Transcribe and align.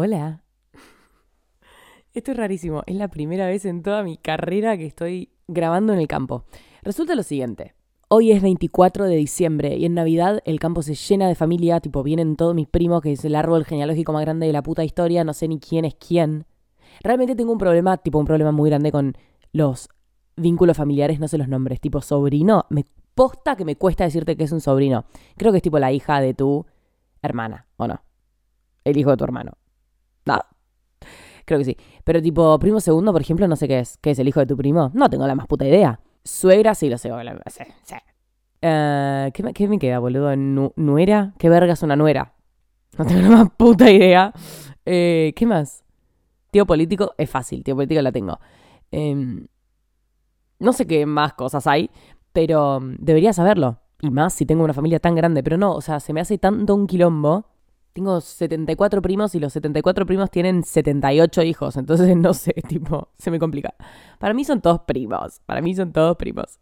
Hola. 0.00 0.44
Esto 2.14 2.30
es 2.30 2.36
rarísimo. 2.36 2.84
Es 2.86 2.94
la 2.94 3.08
primera 3.08 3.48
vez 3.48 3.64
en 3.64 3.82
toda 3.82 4.04
mi 4.04 4.16
carrera 4.16 4.78
que 4.78 4.86
estoy 4.86 5.30
grabando 5.48 5.92
en 5.92 5.98
el 5.98 6.06
campo. 6.06 6.44
Resulta 6.82 7.16
lo 7.16 7.24
siguiente. 7.24 7.74
Hoy 8.06 8.30
es 8.30 8.40
24 8.40 9.06
de 9.06 9.16
diciembre 9.16 9.76
y 9.76 9.86
en 9.86 9.94
Navidad 9.94 10.40
el 10.44 10.60
campo 10.60 10.82
se 10.82 10.94
llena 10.94 11.26
de 11.26 11.34
familia, 11.34 11.80
tipo 11.80 12.04
vienen 12.04 12.36
todos 12.36 12.54
mis 12.54 12.68
primos, 12.68 13.02
que 13.02 13.10
es 13.10 13.24
el 13.24 13.34
árbol 13.34 13.64
genealógico 13.64 14.12
más 14.12 14.22
grande 14.22 14.46
de 14.46 14.52
la 14.52 14.62
puta 14.62 14.84
historia, 14.84 15.24
no 15.24 15.34
sé 15.34 15.48
ni 15.48 15.58
quién 15.58 15.84
es 15.84 15.96
quién. 15.96 16.46
Realmente 17.02 17.34
tengo 17.34 17.50
un 17.50 17.58
problema, 17.58 17.96
tipo 17.96 18.20
un 18.20 18.24
problema 18.24 18.52
muy 18.52 18.70
grande 18.70 18.92
con 18.92 19.16
los 19.52 19.88
vínculos 20.36 20.76
familiares, 20.76 21.18
no 21.18 21.26
sé 21.26 21.38
los 21.38 21.48
nombres, 21.48 21.80
tipo 21.80 22.00
sobrino, 22.02 22.66
me 22.70 22.84
posta 23.16 23.56
que 23.56 23.64
me 23.64 23.74
cuesta 23.74 24.04
decirte 24.04 24.36
que 24.36 24.44
es 24.44 24.52
un 24.52 24.60
sobrino. 24.60 25.06
Creo 25.36 25.50
que 25.50 25.58
es 25.58 25.62
tipo 25.64 25.80
la 25.80 25.90
hija 25.90 26.20
de 26.20 26.34
tu 26.34 26.66
hermana, 27.20 27.66
¿o 27.78 27.88
no? 27.88 28.00
El 28.84 28.96
hijo 28.96 29.10
de 29.10 29.16
tu 29.16 29.24
hermano. 29.24 29.57
No. 30.28 30.40
Creo 31.44 31.58
que 31.58 31.64
sí. 31.64 31.76
Pero 32.04 32.20
tipo, 32.20 32.58
primo 32.58 32.80
segundo, 32.80 33.12
por 33.12 33.22
ejemplo, 33.22 33.48
no 33.48 33.56
sé 33.56 33.66
qué 33.66 33.80
es. 33.80 33.96
¿Qué 33.98 34.10
es 34.10 34.18
el 34.18 34.28
hijo 34.28 34.40
de 34.40 34.46
tu 34.46 34.56
primo? 34.56 34.90
No 34.94 35.08
tengo 35.08 35.26
la 35.26 35.34
más 35.34 35.46
puta 35.46 35.66
idea. 35.66 36.00
Suegra, 36.22 36.74
sí 36.74 36.90
lo 36.90 36.98
sé. 36.98 37.10
Eh, 38.60 39.30
¿qué, 39.32 39.42
me, 39.42 39.54
¿Qué 39.54 39.66
me 39.66 39.78
queda, 39.78 39.98
boludo? 39.98 40.34
¿Nuera? 40.36 41.32
¿Qué 41.38 41.48
verga 41.48 41.72
es 41.72 41.82
una 41.82 41.96
nuera? 41.96 42.34
No 42.98 43.06
tengo 43.06 43.22
la 43.22 43.28
más 43.28 43.50
puta 43.56 43.90
idea. 43.90 44.32
Eh, 44.84 45.32
¿Qué 45.34 45.46
más? 45.46 45.84
Tío 46.50 46.66
político 46.66 47.14
es 47.16 47.30
fácil, 47.30 47.62
tío 47.62 47.74
político 47.74 48.02
la 48.02 48.12
tengo. 48.12 48.38
Em, 48.90 49.46
no 50.58 50.72
sé 50.72 50.86
qué 50.86 51.06
más 51.06 51.34
cosas 51.34 51.66
hay, 51.66 51.90
pero 52.32 52.80
mm, 52.80 52.96
debería 52.98 53.32
saberlo. 53.32 53.78
Y 54.00 54.10
más 54.10 54.34
si 54.34 54.46
tengo 54.46 54.64
una 54.64 54.74
familia 54.74 54.98
tan 55.00 55.14
grande, 55.14 55.42
pero 55.42 55.56
no, 55.56 55.72
o 55.74 55.80
sea, 55.80 56.00
se 56.00 56.12
me 56.12 56.20
hace 56.20 56.38
tanto 56.38 56.74
un 56.74 56.86
quilombo. 56.86 57.46
Tengo 57.98 58.20
74 58.20 59.02
primos 59.02 59.34
y 59.34 59.40
los 59.40 59.52
74 59.54 60.06
primos 60.06 60.30
tienen 60.30 60.62
78 60.62 61.42
hijos, 61.42 61.76
entonces 61.76 62.16
no 62.16 62.32
sé, 62.32 62.52
tipo, 62.68 63.08
se 63.18 63.28
me 63.32 63.40
complica. 63.40 63.74
Para 64.20 64.34
mí 64.34 64.44
son 64.44 64.60
todos 64.60 64.82
primos, 64.82 65.40
para 65.46 65.60
mí 65.60 65.74
son 65.74 65.92
todos 65.92 66.16
primos. 66.16 66.60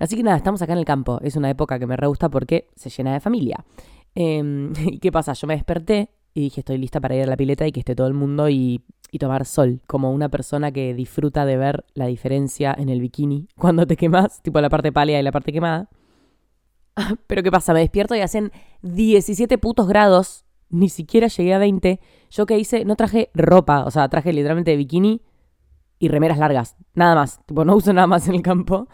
Así 0.00 0.16
que 0.16 0.24
nada, 0.24 0.36
estamos 0.36 0.60
acá 0.62 0.72
en 0.72 0.80
el 0.80 0.84
campo. 0.84 1.20
Es 1.22 1.36
una 1.36 1.48
época 1.48 1.78
que 1.78 1.86
me 1.86 1.96
re 1.96 2.08
gusta 2.08 2.28
porque 2.28 2.70
se 2.74 2.90
llena 2.90 3.12
de 3.12 3.20
familia. 3.20 3.64
Em, 4.16 4.72
¿Y 4.84 4.98
qué 4.98 5.12
pasa? 5.12 5.32
Yo 5.32 5.46
me 5.46 5.54
desperté 5.54 6.10
y 6.34 6.40
dije, 6.40 6.62
estoy 6.62 6.76
lista 6.76 7.00
para 7.00 7.14
ir 7.14 7.22
a 7.22 7.26
la 7.26 7.36
pileta 7.36 7.64
y 7.64 7.70
que 7.70 7.78
esté 7.78 7.94
todo 7.94 8.08
el 8.08 8.14
mundo 8.14 8.48
y, 8.48 8.82
y, 9.12 9.18
tomar 9.20 9.46
sol, 9.46 9.80
como 9.86 10.10
una 10.10 10.28
persona 10.28 10.72
que 10.72 10.92
disfruta 10.92 11.46
de 11.46 11.56
ver 11.56 11.84
la 11.94 12.06
diferencia 12.06 12.74
en 12.76 12.88
el 12.88 13.00
bikini 13.00 13.46
cuando 13.56 13.86
te 13.86 13.96
quemas, 13.96 14.42
tipo 14.42 14.60
la 14.60 14.70
parte 14.70 14.90
pálida 14.90 15.20
y 15.20 15.22
la 15.22 15.30
parte 15.30 15.52
quemada. 15.52 15.88
Pero 17.26 17.42
¿qué 17.42 17.50
pasa? 17.50 17.72
Me 17.72 17.80
despierto 17.80 18.14
y 18.14 18.20
hacen 18.20 18.52
17 18.82 19.58
putos 19.58 19.88
grados, 19.88 20.44
ni 20.70 20.88
siquiera 20.88 21.28
llegué 21.28 21.54
a 21.54 21.58
20. 21.58 22.00
Yo 22.30 22.46
que 22.46 22.58
hice, 22.58 22.84
no 22.84 22.96
traje 22.96 23.30
ropa, 23.34 23.84
o 23.84 23.90
sea, 23.90 24.08
traje 24.08 24.32
literalmente 24.32 24.76
bikini 24.76 25.22
y 25.98 26.08
remeras 26.08 26.38
largas, 26.38 26.76
nada 26.94 27.14
más, 27.14 27.40
tipo 27.46 27.64
no 27.64 27.76
uso 27.76 27.92
nada 27.92 28.06
más 28.06 28.28
en 28.28 28.34
el 28.34 28.42
campo. 28.42 28.88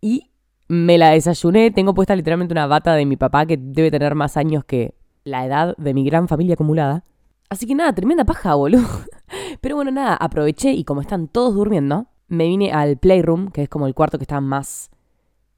Y 0.00 0.30
me 0.68 0.98
la 0.98 1.10
desayuné, 1.10 1.70
tengo 1.70 1.94
puesta 1.94 2.14
literalmente 2.14 2.54
una 2.54 2.66
bata 2.66 2.94
de 2.94 3.06
mi 3.06 3.16
papá 3.16 3.46
que 3.46 3.56
debe 3.56 3.90
tener 3.90 4.14
más 4.14 4.36
años 4.36 4.64
que 4.64 4.94
la 5.24 5.44
edad 5.44 5.76
de 5.76 5.94
mi 5.94 6.04
gran 6.04 6.28
familia 6.28 6.54
acumulada. 6.54 7.04
Así 7.48 7.66
que 7.66 7.74
nada, 7.74 7.92
tremenda 7.92 8.24
paja, 8.24 8.54
boludo. 8.54 8.86
Pero 9.60 9.76
bueno, 9.76 9.90
nada, 9.90 10.14
aproveché 10.14 10.72
y 10.72 10.84
como 10.84 11.00
están 11.00 11.26
todos 11.26 11.54
durmiendo, 11.54 12.06
me 12.28 12.46
vine 12.46 12.72
al 12.72 12.96
playroom, 12.96 13.50
que 13.50 13.64
es 13.64 13.68
como 13.68 13.86
el 13.88 13.94
cuarto 13.94 14.18
que 14.18 14.24
está 14.24 14.40
más 14.40 14.90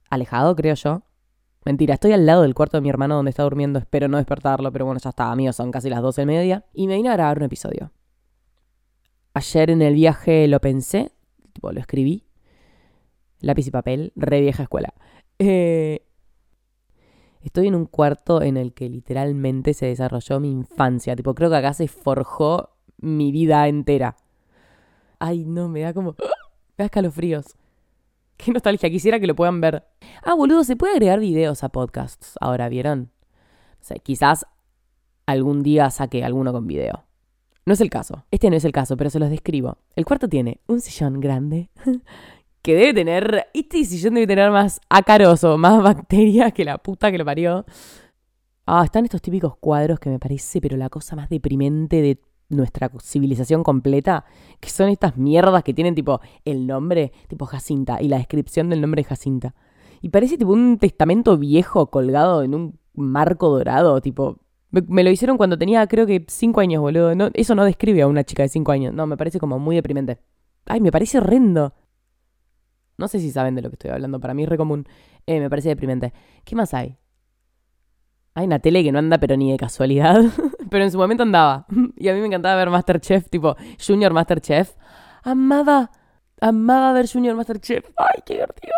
alejado, 0.09 0.57
creo 0.57 0.75
yo. 0.75 1.03
Mentira, 1.65 1.95
estoy 1.95 2.13
al 2.13 2.27
lado 2.27 2.43
del 2.43 2.55
cuarto 2.55 2.77
de 2.77 2.81
mi 2.81 2.89
hermano 2.89 3.17
donde 3.17 3.31
está 3.31 3.45
durmiendo, 3.45 3.79
espero 3.79 4.09
no 4.09 4.17
despertarlo, 4.17 4.73
pero 4.73 4.85
bueno, 4.85 5.01
ya 5.01 5.11
está, 5.11 5.31
amigos, 5.31 5.57
son 5.57 5.71
casi 5.71 5.89
las 5.89 6.03
12 6.03 6.23
del 6.23 6.27
mediodía. 6.27 6.65
Y 6.73 6.87
me 6.87 6.97
vine 6.97 7.09
a 7.09 7.13
grabar 7.13 7.39
un 7.39 7.45
episodio. 7.45 7.93
Ayer 9.35 9.71
en 9.71 9.83
el 9.83 9.95
viaje 9.95 10.49
lo 10.49 10.61
pensé, 10.61 11.13
tipo, 11.53 11.73
lo 11.73 11.81
escribí. 11.81 12.27
Lápiz 13.41 13.67
y 13.67 13.71
papel, 13.71 14.13
re 14.17 14.41
vieja 14.41 14.65
escuela. 14.65 14.93
Eh, 15.39 16.07
Estoy 17.43 17.67
en 17.67 17.75
un 17.75 17.87
cuarto 17.87 18.41
en 18.41 18.57
el 18.57 18.73
que 18.73 18.89
literalmente 18.89 19.75
se 19.75 19.87
desarrolló 19.87 20.39
mi 20.39 20.51
infancia. 20.51 21.17
Tipo, 21.17 21.35
creo 21.35 21.51
que 21.51 21.57
acá 21.57 21.75
se 21.75 21.89
forjó 21.89 22.71
mi 22.99 23.33
vida 23.33 23.67
entera. 23.67 24.17
Ay, 25.19 25.45
no, 25.45 25.69
me 25.69 25.81
da 25.81 25.93
como. 25.93 26.13
Me 26.13 26.25
da 26.79 26.85
escalofríos. 26.85 27.57
Qué 28.45 28.51
nostalgia, 28.51 28.91
quisiera 28.91 29.21
que 29.21 29.29
lo 29.29 29.37
puedan 29.37 29.61
ver. 29.61 29.85
Ah, 30.25 30.35
boludo, 30.35 30.65
se 30.65 30.75
puede 30.75 30.95
agregar 30.95 31.21
videos 31.21 31.63
a 31.63 31.69
podcasts 31.69 32.35
ahora, 32.41 32.69
¿vieron? 32.69 33.13
Quizás 34.03 34.47
algún 35.27 35.63
día 35.63 35.91
saque 35.91 36.25
alguno 36.25 36.53
con 36.53 36.67
video. 36.67 37.05
No 37.67 37.75
es 37.75 37.81
el 37.81 37.89
caso. 37.89 38.25
Este 38.33 38.51
no 38.51 38.57
es 38.57 38.65
el 38.65 38.73
caso, 38.73 38.97
pero 38.97 39.11
se 39.11 39.21
los 39.21 39.31
describo. 39.31 39.79
El 39.95 40.05
cuarto 40.05 40.29
tiene 40.29 40.61
un 40.67 40.81
sillón 40.81 41.21
grande 41.21 41.71
que 42.63 42.75
debe 42.75 42.95
tener, 42.95 43.47
este 43.55 43.85
sillón 43.85 44.15
debe 44.15 44.27
tener 44.27 44.51
más 44.51 44.81
ácaros 44.89 45.45
o 45.45 45.57
más 45.57 45.81
bacterias 45.81 46.53
que 46.53 46.65
la 46.65 46.79
puta 46.79 47.13
que 47.13 47.19
lo 47.19 47.25
parió. 47.25 47.65
Ah, 48.67 48.83
están 48.85 49.05
estos 49.05 49.23
típicos 49.23 49.57
cuadros 49.59 50.01
que 50.01 50.11
me 50.11 50.19
parece, 50.19 50.61
pero 50.61 50.77
la 50.77 50.89
cosa 50.89 51.15
más 51.15 51.29
deprimente 51.29 52.03
de 52.03 52.19
nuestra 52.53 52.91
civilización 53.01 53.63
completa, 53.63 54.25
que 54.61 54.71
son 54.71 54.89
estas 54.89 55.17
mierdas 55.17 55.65
que 55.65 55.75
tienen 55.75 55.95
tipo 55.95 56.21
el 56.45 56.67
nombre, 56.67 57.13
tipo 57.29 57.47
Jacinta, 57.47 58.01
y 58.01 58.09
la 58.09 58.19
descripción 58.19 58.69
del 58.69 58.81
nombre 58.81 59.05
Jacinta. 59.05 59.55
Y 60.01 60.09
parece 60.09 60.37
tipo 60.37 60.53
un 60.53 60.79
testamento 60.79 61.39
viejo 61.39 61.87
colgado 61.91 62.43
en 62.43 62.55
un 62.55 62.79
marco 62.95 63.49
dorado, 63.49 64.01
tipo... 64.01 64.39
Me, 64.71 65.05
lo 65.05 65.11
hicieron 65.11 65.37
cuando 65.37 65.59
tenía 65.59 65.87
creo 65.87 66.07
que 66.07 66.25
5 66.27 66.61
años, 66.61 66.81
boludo. 66.81 67.15
No, 67.15 67.29
eso 67.35 67.55
no 67.55 67.65
describe 67.65 68.01
a 68.01 68.07
una 68.07 68.25
chica 68.25 68.43
de 68.43 68.49
5 68.49 68.73
años. 68.73 68.95
No, 68.95 69.07
me 69.07 69.19
parece 69.19 69.39
como 69.39 69.59
muy 69.59 69.77
deprimente. 69.77 70.19
Ay, 70.65 70.81
me 70.81 70.91
parece 70.91 71.19
horrendo. 71.19 71.75
No 72.97 73.07
sé 73.07 73.21
si 73.21 73.31
saben 73.31 73.55
de 73.55 73.61
lo 73.61 73.69
que 73.69 73.75
estoy 73.75 73.91
hablando, 73.91 74.19
para 74.19 74.33
mí 74.33 74.45
es 74.45 74.49
re 74.49 74.57
común. 74.57 74.87
Eh, 75.27 75.41
me 75.41 75.51
parece 75.51 75.69
deprimente. 75.69 76.15
¿Qué 76.45 76.57
más 76.57 76.73
hay? 76.73 76.97
Hay 78.35 78.47
una 78.47 78.59
tele 78.61 78.83
que 78.83 78.93
no 78.93 78.99
anda 78.99 79.19
pero 79.19 79.37
ni 79.37 79.51
de 79.51 79.59
casualidad, 79.59 80.23
pero 80.71 80.85
en 80.85 80.91
su 80.91 80.99
momento 80.99 81.23
andaba. 81.23 81.67
Y 81.97 82.09
a 82.09 82.15
mí 82.15 82.21
me 82.21 82.27
encantaba 82.27 82.57
ver 82.57 82.71
Masterchef, 82.71 83.29
tipo 83.29 83.57
Junior 83.85 84.13
Masterchef. 84.13 84.75
Amaba, 85.23 85.91
amaba 86.41 86.93
ver 86.93 87.09
Junior 87.11 87.37
Masterchef. 87.37 87.85
Ay, 87.97 88.23
qué 88.25 88.35
divertido. 88.35 88.73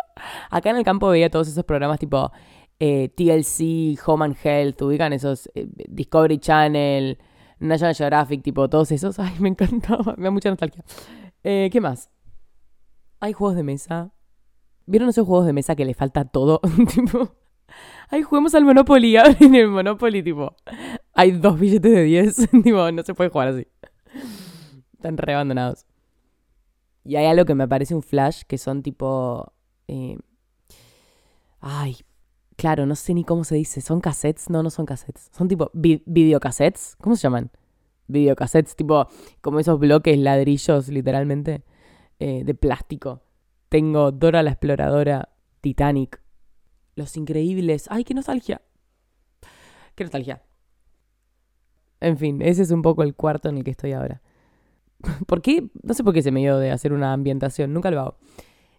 Acá 0.50 0.70
en 0.70 0.76
el 0.76 0.84
campo 0.84 1.08
veía 1.08 1.30
todos 1.30 1.48
esos 1.48 1.64
programas 1.64 1.98
tipo 1.98 2.32
eh, 2.80 3.10
TLC, 3.16 3.98
Home 4.06 4.24
and 4.24 4.36
Health, 4.42 4.82
ubican 4.82 5.12
esos 5.12 5.48
eh, 5.54 5.68
Discovery 5.88 6.38
Channel, 6.38 7.18
National 7.60 7.94
Geographic, 7.94 8.42
tipo 8.42 8.68
todos 8.68 8.90
esos. 8.90 9.18
Ay, 9.20 9.34
me 9.38 9.50
encantaba, 9.50 10.14
me 10.16 10.24
da 10.24 10.30
mucha 10.30 10.50
nostalgia. 10.50 10.84
¿Qué 11.42 11.78
más? 11.80 12.10
Hay 13.20 13.32
juegos 13.32 13.56
de 13.56 13.62
mesa. 13.62 14.12
¿Vieron 14.86 15.08
esos 15.08 15.26
juegos 15.26 15.46
de 15.46 15.52
mesa 15.52 15.76
que 15.76 15.84
le 15.84 15.94
falta 15.94 16.24
todo? 16.24 16.60
tipo, 16.94 17.36
ay, 18.08 18.22
juguemos 18.22 18.54
al 18.54 18.64
Monopoly. 18.64 19.16
en 19.40 19.54
el 19.54 19.68
Monopoly, 19.68 20.22
tipo, 20.22 20.54
hay 21.12 21.32
dos 21.32 21.58
billetes 21.58 21.92
de 21.92 22.02
10. 22.02 22.50
tipo, 22.62 22.90
no 22.92 23.02
se 23.02 23.14
puede 23.14 23.30
jugar 23.30 23.48
así. 23.48 23.66
Están 24.94 25.16
re 25.16 25.34
abandonados. 25.34 25.86
Y 27.04 27.16
hay 27.16 27.26
algo 27.26 27.44
que 27.44 27.54
me 27.54 27.68
parece 27.68 27.94
un 27.94 28.02
flash, 28.02 28.42
que 28.46 28.58
son 28.58 28.82
tipo... 28.82 29.52
Eh, 29.88 30.16
ay, 31.60 31.96
claro, 32.56 32.86
no 32.86 32.96
sé 32.96 33.12
ni 33.14 33.24
cómo 33.24 33.44
se 33.44 33.56
dice. 33.56 33.80
¿Son 33.80 34.00
cassettes? 34.00 34.48
No, 34.48 34.62
no 34.62 34.70
son 34.70 34.86
cassettes. 34.86 35.30
Son 35.36 35.48
tipo 35.48 35.70
videocassettes. 35.74 36.96
¿Cómo 37.00 37.16
se 37.16 37.22
llaman? 37.22 37.50
Videocassettes, 38.06 38.76
tipo 38.76 39.06
como 39.42 39.60
esos 39.60 39.78
bloques 39.78 40.18
ladrillos, 40.18 40.88
literalmente. 40.88 41.62
Eh, 42.18 42.42
de 42.44 42.54
plástico. 42.54 43.22
Tengo 43.68 44.12
Dora 44.12 44.42
la 44.42 44.52
Exploradora, 44.52 45.30
Titanic, 45.60 46.23
Los 46.94 47.16
Increíbles. 47.16 47.86
¡Ay, 47.90 48.04
qué 48.04 48.14
nostalgia! 48.14 48.62
¡Qué 49.94 50.04
nostalgia! 50.04 50.42
En 52.00 52.18
fin, 52.18 52.42
ese 52.42 52.62
es 52.62 52.70
un 52.70 52.82
poco 52.82 53.02
el 53.02 53.14
cuarto 53.14 53.48
en 53.48 53.56
el 53.56 53.64
que 53.64 53.70
estoy 53.70 53.92
ahora. 53.92 54.20
¿Por 55.26 55.42
qué? 55.42 55.70
No 55.82 55.94
sé 55.94 56.04
por 56.04 56.12
qué 56.12 56.22
se 56.22 56.30
me 56.30 56.40
dio 56.40 56.58
de 56.58 56.70
hacer 56.70 56.92
una 56.92 57.12
ambientación, 57.12 57.72
nunca 57.72 57.90
lo 57.90 58.00
hago. 58.00 58.18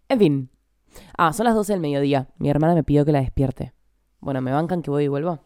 En 0.09 0.19
fin. 0.19 0.50
Ah, 1.17 1.33
son 1.33 1.45
las 1.45 1.56
12 1.56 1.73
del 1.73 1.81
mediodía. 1.81 2.29
Mi 2.38 2.50
hermana 2.50 2.75
me 2.75 2.83
pidió 2.83 3.06
que 3.06 3.12
la 3.12 3.19
despierte. 3.19 3.73
Bueno, 4.19 4.41
¿me 4.41 4.51
bancan 4.51 4.81
que 4.81 4.91
voy 4.91 5.06
y 5.06 5.07
vuelvo? 5.07 5.39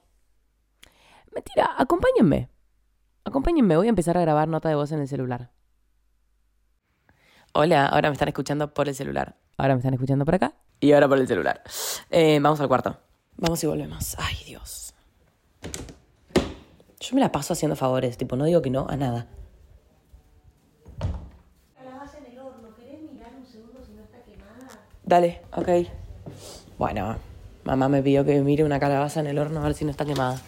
Mentira, 1.34 1.76
acompáñenme. 1.78 2.50
Acompáñenme, 3.24 3.78
voy 3.78 3.88
a 3.88 3.90
empezar 3.90 4.18
a 4.18 4.22
grabar 4.22 4.48
nota 4.48 4.70
de 4.70 4.76
voz 4.76 4.92
en 4.92 5.00
el 5.00 5.08
celular. 5.08 5.52
Hola, 7.54 7.88
ahora 7.88 8.10
me 8.10 8.14
están 8.14 8.28
escuchando 8.28 8.74
por 8.74 8.88
el 8.88 8.96
celular. 8.96 9.38
Ahora 9.58 9.76
me 9.76 9.80
están 9.80 9.94
escuchando 9.94 10.26
por 10.26 10.36
acá. 10.36 10.54
Y 10.80 10.92
ahora 10.94 11.08
por 11.08 11.18
el 11.18 11.28
celular. 11.28 11.62
Eh, 12.10 12.40
vamos 12.42 12.60
al 12.60 12.68
cuarto. 12.68 12.98
Vamos 13.38 13.64
y 13.64 13.68
volvemos. 13.68 14.16
Ay, 14.18 14.38
Dios. 14.46 14.94
Yo 17.00 17.16
me 17.16 17.22
la 17.22 17.32
paso 17.32 17.54
haciendo 17.54 17.76
favores, 17.76 18.18
tipo, 18.18 18.36
no 18.36 18.46
digo 18.46 18.62
que 18.62 18.70
no 18.70 18.88
a 18.90 18.96
nada. 18.96 19.28
Dale, 25.10 25.42
ok. 25.56 25.68
Bueno, 26.78 27.16
mamá 27.64 27.90
me 27.90 28.04
pidió 28.04 28.24
que 28.24 28.42
mire 28.42 28.64
una 28.64 28.80
calabaza 28.80 29.22
en 29.22 29.26
el 29.26 29.40
horno 29.40 29.60
a 29.60 29.64
ver 29.64 29.74
si 29.74 29.84
no 29.84 29.90
está 29.90 30.06
quemada. 30.06 30.40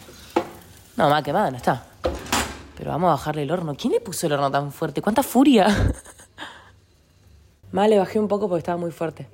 No, 0.96 1.04
mamá, 1.04 1.20
quemada 1.24 1.50
no 1.50 1.56
está. 1.56 1.84
Pero 2.78 2.92
vamos 2.92 3.08
a 3.08 3.12
bajarle 3.12 3.42
el 3.42 3.50
horno. 3.50 3.74
¿Quién 3.74 3.92
le 3.92 4.00
puso 4.00 4.28
el 4.28 4.34
horno 4.34 4.52
tan 4.52 4.70
fuerte? 4.70 5.02
¿Cuánta 5.02 5.24
furia? 5.24 5.66
Vale, 7.72 7.98
bajé 7.98 8.20
un 8.20 8.28
poco 8.28 8.48
porque 8.48 8.60
estaba 8.60 8.78
muy 8.78 8.92
fuerte. 8.92 9.26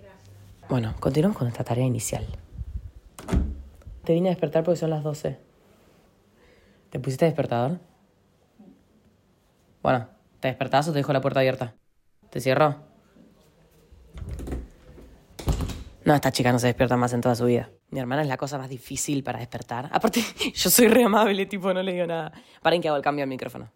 Bueno, 0.68 0.94
continuamos 1.00 1.38
con 1.38 1.46
nuestra 1.46 1.64
tarea 1.64 1.86
inicial. 1.86 2.26
Te 4.04 4.12
vine 4.12 4.28
a 4.28 4.32
despertar 4.32 4.64
porque 4.64 4.76
son 4.76 4.90
las 4.90 5.02
12. 5.02 5.38
¿Te 6.90 7.00
pusiste 7.00 7.24
despertador? 7.24 7.80
Bueno, 9.82 10.08
¿te 10.40 10.48
despertás 10.48 10.86
o 10.88 10.92
te 10.92 10.98
dejo 10.98 11.12
la 11.14 11.22
puerta 11.22 11.40
abierta? 11.40 11.74
¿Te 12.28 12.40
cierro? 12.42 12.76
No, 16.04 16.14
esta 16.14 16.32
chica 16.32 16.52
no 16.52 16.58
se 16.58 16.66
despierta 16.66 16.98
más 16.98 17.14
en 17.14 17.22
toda 17.22 17.34
su 17.34 17.46
vida. 17.46 17.70
Mi 17.90 18.00
hermana 18.00 18.20
es 18.20 18.28
la 18.28 18.36
cosa 18.36 18.58
más 18.58 18.68
difícil 18.68 19.22
para 19.22 19.38
despertar. 19.38 19.88
Aparte, 19.90 20.22
yo 20.54 20.68
soy 20.68 20.88
re 20.88 21.04
amable, 21.04 21.46
tipo, 21.46 21.72
no 21.72 21.82
le 21.82 21.92
digo 21.92 22.06
nada. 22.06 22.32
Paren 22.60 22.82
que 22.82 22.88
hago 22.88 22.98
el 22.98 23.02
cambio 23.02 23.22
al 23.22 23.30
micrófono. 23.30 23.72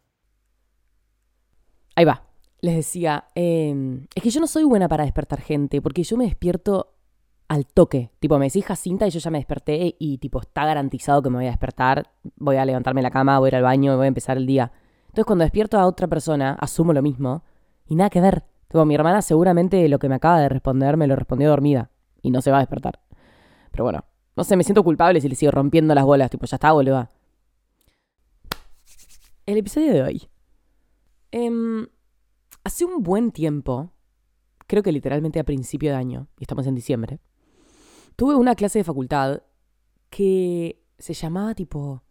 Ahí 1.94 2.04
va. 2.04 2.31
Les 2.62 2.76
decía, 2.76 3.26
em, 3.34 4.06
es 4.14 4.22
que 4.22 4.30
yo 4.30 4.40
no 4.40 4.46
soy 4.46 4.64
buena 4.64 4.88
para 4.88 5.04
despertar 5.04 5.40
gente, 5.40 5.82
porque 5.82 6.04
yo 6.04 6.16
me 6.16 6.24
despierto 6.24 6.94
al 7.48 7.66
toque. 7.66 8.10
Tipo, 8.18 8.38
me 8.38 8.46
decís 8.46 8.64
Jacinta 8.64 9.06
y 9.06 9.10
yo 9.10 9.18
ya 9.18 9.30
me 9.30 9.36
desperté 9.36 9.94
y 9.98 10.16
tipo, 10.16 10.40
está 10.40 10.64
garantizado 10.64 11.22
que 11.22 11.28
me 11.28 11.36
voy 11.36 11.46
a 11.46 11.50
despertar, 11.50 12.08
voy 12.36 12.56
a 12.56 12.64
levantarme 12.64 13.02
la 13.02 13.10
cama, 13.10 13.38
voy 13.38 13.48
a 13.48 13.50
ir 13.50 13.56
al 13.56 13.62
baño, 13.62 13.94
voy 13.96 14.06
a 14.06 14.08
empezar 14.08 14.38
el 14.38 14.46
día. 14.46 14.72
Entonces 15.08 15.26
cuando 15.26 15.42
despierto 15.44 15.78
a 15.78 15.86
otra 15.86 16.06
persona, 16.06 16.56
asumo 16.58 16.94
lo 16.94 17.02
mismo 17.02 17.44
y 17.86 17.94
nada 17.94 18.08
que 18.08 18.22
ver. 18.22 18.44
Tipo, 18.68 18.86
mi 18.86 18.94
hermana 18.94 19.20
seguramente 19.20 19.86
lo 19.90 19.98
que 19.98 20.08
me 20.08 20.14
acaba 20.14 20.40
de 20.40 20.48
responder 20.48 20.96
me 20.96 21.06
lo 21.06 21.14
respondió 21.14 21.50
dormida 21.50 21.90
y 22.22 22.30
no 22.30 22.40
se 22.40 22.50
va 22.50 22.56
a 22.56 22.60
despertar. 22.60 23.00
Pero 23.70 23.84
bueno, 23.84 24.04
no 24.34 24.44
sé, 24.44 24.56
me 24.56 24.64
siento 24.64 24.82
culpable 24.82 25.20
si 25.20 25.28
le 25.28 25.34
sigo 25.34 25.52
rompiendo 25.52 25.94
las 25.94 26.04
bolas. 26.04 26.30
Tipo, 26.30 26.46
ya 26.46 26.56
está, 26.56 26.72
boludo. 26.72 27.06
El 29.44 29.58
episodio 29.58 29.92
de 29.92 30.02
hoy. 30.02 30.28
Em, 31.32 31.86
hace 32.64 32.84
un 32.84 33.02
buen 33.02 33.32
tiempo, 33.32 33.92
creo 34.66 34.82
que 34.82 34.92
literalmente 34.92 35.40
a 35.40 35.44
principio 35.44 35.90
de 35.90 35.96
año, 35.96 36.28
y 36.38 36.44
estamos 36.44 36.66
en 36.66 36.74
diciembre, 36.74 37.20
tuve 38.16 38.34
una 38.34 38.54
clase 38.54 38.78
de 38.78 38.84
facultad 38.84 39.42
que 40.10 40.82
se 40.98 41.14
llamaba 41.14 41.54
tipo 41.54 42.02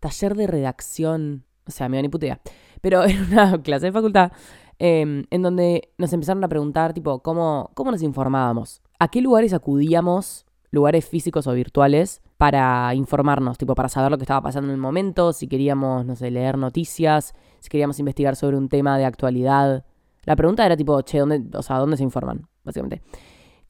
taller 0.00 0.34
de 0.34 0.46
redacción. 0.46 1.44
O 1.66 1.70
sea, 1.70 1.88
me 1.88 1.96
da 1.96 2.02
ni 2.02 2.08
puta 2.08 2.40
Pero 2.82 3.02
era 3.04 3.22
una 3.22 3.62
clase 3.62 3.86
de 3.86 3.92
facultad 3.92 4.32
em, 4.78 5.24
en 5.30 5.42
donde 5.42 5.94
nos 5.96 6.12
empezaron 6.12 6.44
a 6.44 6.48
preguntar, 6.48 6.92
tipo, 6.92 7.22
¿cómo, 7.22 7.70
cómo 7.74 7.90
nos 7.90 8.02
informábamos? 8.02 8.82
¿A 8.98 9.08
qué 9.08 9.22
lugares 9.22 9.54
acudíamos 9.54 10.46
lugares 10.74 11.06
físicos 11.06 11.46
o 11.46 11.52
virtuales 11.52 12.20
para 12.36 12.94
informarnos, 12.94 13.56
tipo 13.56 13.74
para 13.74 13.88
saber 13.88 14.10
lo 14.10 14.18
que 14.18 14.24
estaba 14.24 14.42
pasando 14.42 14.68
en 14.68 14.74
el 14.74 14.80
momento, 14.80 15.32
si 15.32 15.46
queríamos, 15.48 16.04
no 16.04 16.16
sé, 16.16 16.30
leer 16.30 16.58
noticias, 16.58 17.34
si 17.60 17.68
queríamos 17.68 17.98
investigar 17.98 18.36
sobre 18.36 18.56
un 18.56 18.68
tema 18.68 18.98
de 18.98 19.04
actualidad. 19.06 19.84
La 20.24 20.36
pregunta 20.36 20.66
era 20.66 20.76
tipo, 20.76 21.00
che, 21.02 21.18
¿dónde, 21.18 21.42
o 21.56 21.62
sea, 21.62 21.78
¿dónde 21.78 21.96
se 21.96 22.02
informan? 22.02 22.48
Básicamente. 22.64 23.02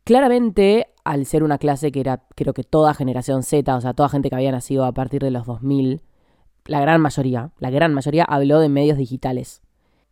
Claramente, 0.04 0.88
al 1.04 1.24
ser 1.26 1.42
una 1.44 1.58
clase 1.58 1.92
que 1.92 2.00
era, 2.00 2.24
creo 2.34 2.52
que 2.52 2.64
toda 2.64 2.94
generación 2.94 3.42
Z, 3.42 3.74
o 3.76 3.80
sea, 3.80 3.94
toda 3.94 4.08
gente 4.08 4.28
que 4.28 4.34
había 4.34 4.52
nacido 4.52 4.84
a 4.84 4.92
partir 4.92 5.22
de 5.22 5.30
los 5.30 5.46
2000, 5.46 6.02
la 6.66 6.80
gran 6.80 7.00
mayoría, 7.00 7.52
la 7.58 7.70
gran 7.70 7.92
mayoría 7.94 8.24
habló 8.24 8.60
de 8.60 8.68
medios 8.68 8.98
digitales. 8.98 9.62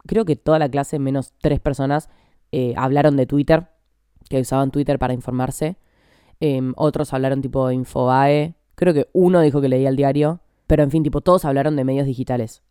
Creo 0.06 0.24
que 0.24 0.36
toda 0.36 0.58
la 0.58 0.68
clase, 0.68 0.98
menos 0.98 1.32
tres 1.40 1.60
personas, 1.60 2.08
eh, 2.52 2.74
hablaron 2.76 3.16
de 3.16 3.26
Twitter, 3.26 3.68
que 4.28 4.40
usaban 4.40 4.70
Twitter 4.70 4.98
para 4.98 5.14
informarse. 5.14 5.76
Em, 6.40 6.72
otros 6.76 7.12
hablaron 7.12 7.42
tipo 7.42 7.66
de 7.68 7.74
Infobae. 7.74 8.54
Creo 8.74 8.94
que 8.94 9.08
uno 9.12 9.40
dijo 9.40 9.60
que 9.60 9.68
leía 9.68 9.88
el 9.88 9.96
diario. 9.96 10.40
Pero 10.66 10.82
en 10.82 10.90
fin, 10.90 11.02
tipo, 11.02 11.20
todos 11.20 11.44
hablaron 11.44 11.76
de 11.76 11.84
medios 11.84 12.06
digitales. 12.06 12.62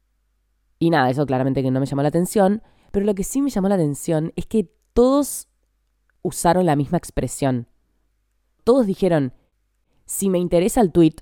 Y 0.79 0.89
nada, 0.89 1.09
eso 1.09 1.25
claramente 1.25 1.61
que 1.61 1.71
no 1.71 1.79
me 1.79 1.85
llamó 1.85 2.01
la 2.01 2.09
atención. 2.09 2.63
Pero 2.91 3.05
lo 3.05 3.15
que 3.15 3.23
sí 3.23 3.41
me 3.41 3.49
llamó 3.49 3.69
la 3.69 3.75
atención 3.75 4.33
es 4.35 4.45
que 4.45 4.71
todos 4.93 5.47
usaron 6.21 6.65
la 6.65 6.75
misma 6.75 6.97
expresión. 6.97 7.67
Todos 8.63 8.85
dijeron, 8.85 9.33
si 10.05 10.29
me 10.29 10.39
interesa 10.39 10.81
el 10.81 10.91
tweet, 10.91 11.15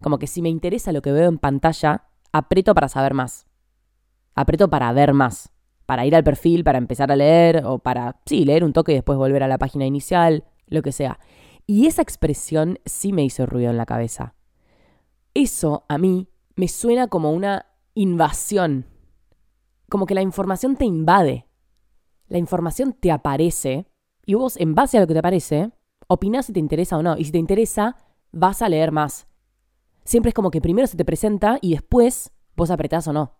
como 0.00 0.18
que 0.18 0.26
si 0.26 0.42
me 0.42 0.48
interesa 0.48 0.92
lo 0.92 1.02
que 1.02 1.12
veo 1.12 1.28
en 1.28 1.38
pantalla, 1.38 2.08
aprieto 2.32 2.74
para 2.74 2.88
saber 2.88 3.14
más. 3.14 3.46
Aprieto 4.34 4.68
para 4.68 4.92
ver 4.92 5.14
más. 5.14 5.52
Para 5.86 6.06
ir 6.06 6.16
al 6.16 6.24
perfil, 6.24 6.64
para 6.64 6.78
empezar 6.78 7.12
a 7.12 7.16
leer, 7.16 7.64
o 7.64 7.78
para, 7.78 8.20
sí, 8.26 8.44
leer 8.44 8.64
un 8.64 8.72
toque 8.72 8.92
y 8.92 8.96
después 8.96 9.18
volver 9.18 9.42
a 9.42 9.48
la 9.48 9.58
página 9.58 9.86
inicial, 9.86 10.44
lo 10.66 10.82
que 10.82 10.92
sea. 10.92 11.18
Y 11.66 11.86
esa 11.86 12.02
expresión 12.02 12.78
sí 12.84 13.12
me 13.12 13.24
hizo 13.24 13.46
ruido 13.46 13.70
en 13.70 13.76
la 13.76 13.86
cabeza. 13.86 14.34
Eso 15.34 15.84
a 15.88 15.98
mí 15.98 16.28
me 16.56 16.68
suena 16.68 17.08
como 17.08 17.32
una 17.32 17.66
invasión, 17.94 18.86
como 19.88 20.06
que 20.06 20.14
la 20.14 20.22
información 20.22 20.76
te 20.76 20.84
invade. 20.84 21.46
La 22.28 22.38
información 22.38 22.94
te 22.94 23.10
aparece 23.10 23.86
y 24.24 24.34
vos, 24.34 24.56
en 24.56 24.74
base 24.74 24.96
a 24.96 25.00
lo 25.00 25.06
que 25.06 25.12
te 25.12 25.18
aparece, 25.18 25.72
opinás 26.06 26.46
si 26.46 26.52
te 26.52 26.60
interesa 26.60 26.96
o 26.96 27.02
no. 27.02 27.16
Y 27.18 27.24
si 27.24 27.32
te 27.32 27.38
interesa, 27.38 27.96
vas 28.30 28.62
a 28.62 28.68
leer 28.68 28.92
más. 28.92 29.26
Siempre 30.04 30.30
es 30.30 30.34
como 30.34 30.50
que 30.50 30.60
primero 30.60 30.86
se 30.86 30.96
te 30.96 31.04
presenta 31.04 31.58
y 31.60 31.72
después 31.72 32.32
vos 32.56 32.70
apretás 32.70 33.06
o 33.08 33.12
no. 33.12 33.36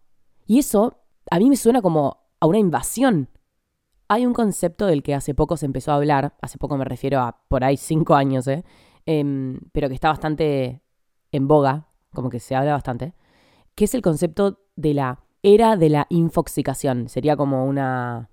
Y 0.46 0.58
eso 0.58 0.98
a 1.30 1.38
mí 1.38 1.48
me 1.48 1.56
suena 1.56 1.82
como 1.82 2.19
a 2.40 2.46
una 2.46 2.58
invasión. 2.58 3.28
Hay 4.12 4.26
un 4.26 4.35
concepto 4.35 4.85
del 4.85 5.03
que 5.03 5.14
hace 5.14 5.35
poco 5.35 5.56
se 5.56 5.64
empezó 5.64 5.91
a 5.91 5.94
hablar, 5.94 6.35
hace 6.43 6.59
poco 6.59 6.76
me 6.76 6.85
refiero 6.85 7.20
a 7.20 7.41
por 7.49 7.64
ahí 7.64 7.79
cinco 7.79 8.14
años, 8.14 8.47
¿eh? 8.47 8.62
Em, 9.06 9.59
pero 9.73 9.88
que 9.88 9.94
está 9.94 10.11
bastante 10.11 10.82
en 11.31 11.49
boga, 11.49 11.88
como 12.12 12.29
que 12.29 12.38
se 12.38 12.55
habla 12.55 12.75
bastante, 12.75 13.14
que 13.75 13.87
es 13.87 13.94
el 13.94 14.03
concepto 14.03 14.59
de 14.76 14.93
la 14.93 15.25
era 15.43 15.79
de 15.79 15.88
la 15.88 16.06
infoxicación. 16.11 17.09
Sería 17.09 17.38
como 17.38 17.64
una, 17.64 18.29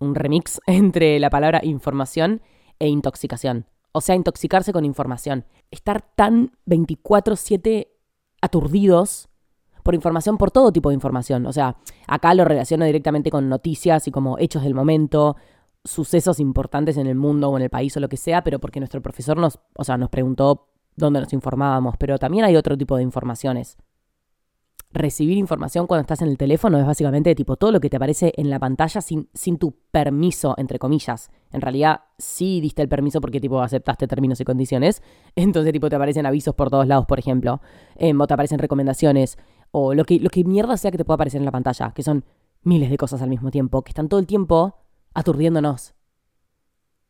un 0.00 0.16
remix 0.16 0.60
entre 0.66 1.20
la 1.20 1.30
palabra 1.30 1.60
información 1.62 2.42
e 2.80 2.88
intoxicación. 2.88 3.66
O 3.92 4.00
sea, 4.00 4.16
intoxicarse 4.16 4.72
con 4.72 4.84
información. 4.84 5.44
Estar 5.70 6.02
tan 6.16 6.58
24/7 6.66 7.86
aturdidos 8.42 9.28
por 9.84 9.94
información, 9.94 10.36
por 10.36 10.50
todo 10.50 10.72
tipo 10.72 10.88
de 10.88 10.96
información. 10.96 11.46
O 11.46 11.52
sea, 11.52 11.76
acá 12.08 12.34
lo 12.34 12.44
relaciono 12.44 12.84
directamente 12.86 13.30
con 13.30 13.48
noticias 13.48 14.08
y 14.08 14.10
como 14.10 14.38
hechos 14.38 14.64
del 14.64 14.74
momento, 14.74 15.36
sucesos 15.84 16.40
importantes 16.40 16.96
en 16.96 17.06
el 17.06 17.14
mundo 17.14 17.50
o 17.50 17.56
en 17.56 17.62
el 17.62 17.70
país 17.70 17.96
o 17.96 18.00
lo 18.00 18.08
que 18.08 18.16
sea, 18.16 18.42
pero 18.42 18.58
porque 18.58 18.80
nuestro 18.80 19.02
profesor 19.02 19.36
nos, 19.36 19.60
o 19.76 19.84
sea, 19.84 19.96
nos 19.98 20.08
preguntó 20.08 20.68
dónde 20.96 21.20
nos 21.20 21.32
informábamos, 21.32 21.96
pero 21.98 22.18
también 22.18 22.44
hay 22.44 22.56
otro 22.56 22.76
tipo 22.76 22.96
de 22.96 23.02
informaciones 23.02 23.76
recibir 24.94 25.36
información 25.36 25.86
cuando 25.86 26.02
estás 26.02 26.22
en 26.22 26.28
el 26.28 26.38
teléfono 26.38 26.78
es 26.78 26.86
básicamente 26.86 27.34
tipo 27.34 27.56
todo 27.56 27.72
lo 27.72 27.80
que 27.80 27.90
te 27.90 27.96
aparece 27.96 28.32
en 28.36 28.48
la 28.48 28.60
pantalla 28.60 29.00
sin, 29.00 29.28
sin 29.34 29.58
tu 29.58 29.74
permiso, 29.90 30.54
entre 30.56 30.78
comillas. 30.78 31.30
En 31.52 31.60
realidad 31.60 32.02
sí 32.16 32.60
diste 32.60 32.80
el 32.80 32.88
permiso 32.88 33.20
porque 33.20 33.40
tipo 33.40 33.60
aceptaste 33.60 34.06
términos 34.06 34.40
y 34.40 34.44
condiciones. 34.44 35.02
Entonces 35.36 35.72
tipo 35.72 35.90
te 35.90 35.96
aparecen 35.96 36.26
avisos 36.26 36.54
por 36.54 36.70
todos 36.70 36.86
lados, 36.86 37.06
por 37.06 37.18
ejemplo. 37.18 37.60
Eh, 37.96 38.14
o 38.16 38.26
te 38.26 38.34
aparecen 38.34 38.60
recomendaciones. 38.60 39.36
O 39.76 39.94
lo 39.94 40.04
que, 40.04 40.20
lo 40.20 40.30
que 40.30 40.44
mierda 40.44 40.76
sea 40.76 40.90
que 40.90 40.98
te 40.98 41.04
pueda 41.04 41.16
aparecer 41.16 41.40
en 41.40 41.44
la 41.44 41.50
pantalla. 41.50 41.92
Que 41.92 42.02
son 42.02 42.24
miles 42.62 42.90
de 42.90 42.96
cosas 42.96 43.22
al 43.22 43.28
mismo 43.28 43.50
tiempo. 43.50 43.82
Que 43.82 43.90
están 43.90 44.08
todo 44.08 44.20
el 44.20 44.26
tiempo 44.26 44.76
aturdiéndonos. 45.14 45.94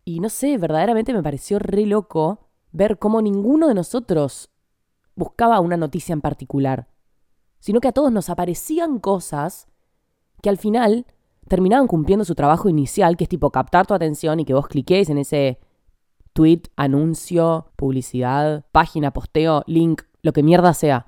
Y 0.04 0.20
no 0.20 0.28
sé, 0.28 0.56
verdaderamente 0.56 1.12
me 1.12 1.22
pareció 1.22 1.58
re 1.58 1.86
loco 1.86 2.48
ver 2.72 2.98
cómo 2.98 3.20
ninguno 3.20 3.68
de 3.68 3.74
nosotros 3.74 4.50
buscaba 5.14 5.60
una 5.60 5.76
noticia 5.76 6.12
en 6.12 6.20
particular 6.20 6.88
sino 7.64 7.80
que 7.80 7.88
a 7.88 7.92
todos 7.92 8.12
nos 8.12 8.28
aparecían 8.28 8.98
cosas 8.98 9.68
que 10.42 10.50
al 10.50 10.58
final 10.58 11.06
terminaban 11.48 11.86
cumpliendo 11.86 12.26
su 12.26 12.34
trabajo 12.34 12.68
inicial, 12.68 13.16
que 13.16 13.24
es 13.24 13.30
tipo 13.30 13.48
captar 13.48 13.86
tu 13.86 13.94
atención 13.94 14.38
y 14.38 14.44
que 14.44 14.52
vos 14.52 14.68
cliques 14.68 15.08
en 15.08 15.16
ese 15.16 15.58
tweet, 16.34 16.64
anuncio, 16.76 17.70
publicidad, 17.76 18.66
página, 18.70 19.12
posteo, 19.14 19.62
link, 19.66 20.02
lo 20.20 20.34
que 20.34 20.42
mierda 20.42 20.74
sea. 20.74 21.06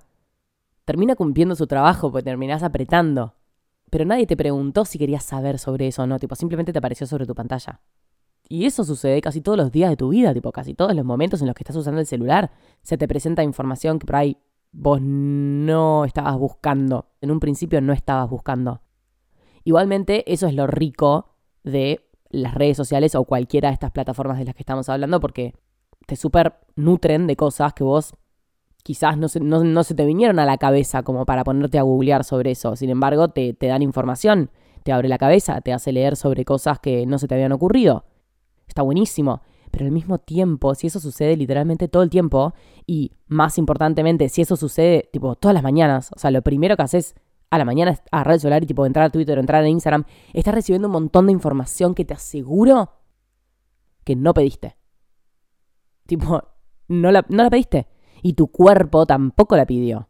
Termina 0.87 1.17
cumpliendo 1.17 1.57
su 1.57 1.67
trabajo 1.67 2.13
porque 2.13 2.25
terminás 2.25 2.63
apretando. 2.63 3.35
Pero 3.91 4.05
nadie 4.05 4.27
te 4.27 4.37
preguntó 4.37 4.85
si 4.85 4.99
querías 4.99 5.25
saber 5.25 5.59
sobre 5.59 5.89
eso 5.89 6.05
o 6.05 6.07
no, 6.07 6.19
tipo, 6.21 6.37
simplemente 6.37 6.73
te 6.73 6.79
apareció 6.79 7.09
sobre 7.09 7.27
tu 7.27 7.35
pantalla. 7.35 7.81
Y 8.49 8.67
eso 8.67 8.85
sucede 8.85 9.21
casi 9.21 9.41
todos 9.41 9.59
los 9.59 9.73
días 9.73 9.91
de 9.91 9.97
tu 9.97 10.11
vida, 10.11 10.33
tipo, 10.33 10.53
casi 10.53 10.75
todos 10.75 10.95
los 10.95 11.05
momentos 11.05 11.41
en 11.41 11.49
los 11.49 11.57
que 11.57 11.65
estás 11.65 11.75
usando 11.75 12.01
el 12.01 12.07
celular. 12.07 12.53
Se 12.83 12.97
te 12.97 13.09
presenta 13.09 13.43
información 13.43 13.99
que 13.99 14.07
por 14.07 14.15
ahí 14.15 14.39
vos 14.71 15.01
no 15.03 16.05
estabas 16.05 16.39
buscando. 16.39 17.09
En 17.21 17.33
un 17.33 17.41
principio 17.41 17.81
no 17.81 17.93
estabas 17.93 18.31
buscando. 18.31 18.81
Igualmente, 19.65 20.33
eso 20.33 20.47
es 20.47 20.55
lo 20.55 20.69
rico 20.69 21.35
de 21.65 22.09
las 22.31 22.55
redes 22.55 22.77
sociales 22.77 23.17
o 23.17 23.25
cualquiera 23.25 23.71
de 23.71 23.75
estas 23.75 23.91
plataformas 23.91 24.39
de 24.39 24.45
las 24.45 24.55
que 24.55 24.63
estamos 24.63 24.89
hablando, 24.89 25.19
porque 25.19 25.55
te 26.07 26.15
super 26.15 26.61
nutren 26.77 27.27
de 27.27 27.35
cosas 27.35 27.75
que 27.75 27.83
vos 27.83 28.15
quizás 28.87 29.19
no 29.19 29.27
se, 29.83 29.95
te 29.97 30.05
vinieron 30.05 30.39
a 30.39 30.45
la 30.45 30.59
cabeza 30.59 31.03
como 31.03 31.27
para 31.27 31.43
ponerte 31.43 31.77
a 31.77 31.83
googlear 31.83 32.23
sobre 32.23 32.53
eso. 32.53 32.77
Sin 32.77 32.89
embargo, 32.89 33.31
te, 33.31 33.57
dan 33.61 33.83
información, 33.83 34.49
te 34.85 34.93
abre 34.93 35.09
la 35.09 35.19
cabeza, 35.19 35.61
te 35.61 35.73
hace 35.73 35.91
leer 35.91 36.15
sobre 36.15 36.45
cosas 36.45 36.79
que 36.79 37.05
no 37.05 37.19
se 37.19 37.27
te 37.27 37.35
habían 37.35 37.51
ocurrido. 37.51 38.05
Está 38.69 38.83
buenísimo. 38.83 39.43
Pero 39.73 39.87
al 39.87 39.91
mismo 39.91 40.19
tiempo, 40.19 40.73
si 40.77 40.87
eso 40.87 41.01
sucede 41.01 41.37
literalmente 41.37 41.89
todo 41.89 42.05
el 42.05 42.11
tiempo, 42.11 42.55
y 42.87 43.11
más 43.27 43.59
importantemente, 43.59 44.29
si 44.29 44.43
eso 44.43 44.55
sucede 44.55 45.09
tipo 45.13 45.35
todas 45.35 45.55
las 45.55 45.65
mañanas, 45.65 46.13
o 46.15 46.19
sea, 46.21 46.31
lo 46.31 46.43
primero 46.43 46.77
que 46.77 46.83
haces 46.85 47.17
a 47.51 47.59
la 47.59 47.65
mañana 47.65 48.01
agarrar 48.13 48.35
el 48.35 48.41
celular 48.41 48.63
y 48.63 48.67
tipo 48.67 48.87
entrar 48.87 49.07
a 49.07 49.11
Twitter 49.11 49.37
entrar 49.37 49.65
a 49.65 49.69
Instagram, 49.69 50.05
estás 50.33 50.55
recibiendo 50.55 50.87
un 50.87 50.93
montón 50.93 51.27
de 51.27 51.33
información 51.33 51.93
que 51.93 52.05
te 52.05 52.15
aseguro 52.15 52.93
que 54.05 54.15
no 54.15 54.33
pediste. 54.33 54.77
Tipo, 56.07 56.41
no 56.87 57.11
la, 57.11 57.27
no 57.29 57.43
la 57.43 57.51
pediste. 57.51 57.89
Y 58.23 58.35
tu 58.35 58.49
cuerpo 58.49 59.07
tampoco 59.07 59.57
la 59.57 59.67
pidió. 59.67 60.09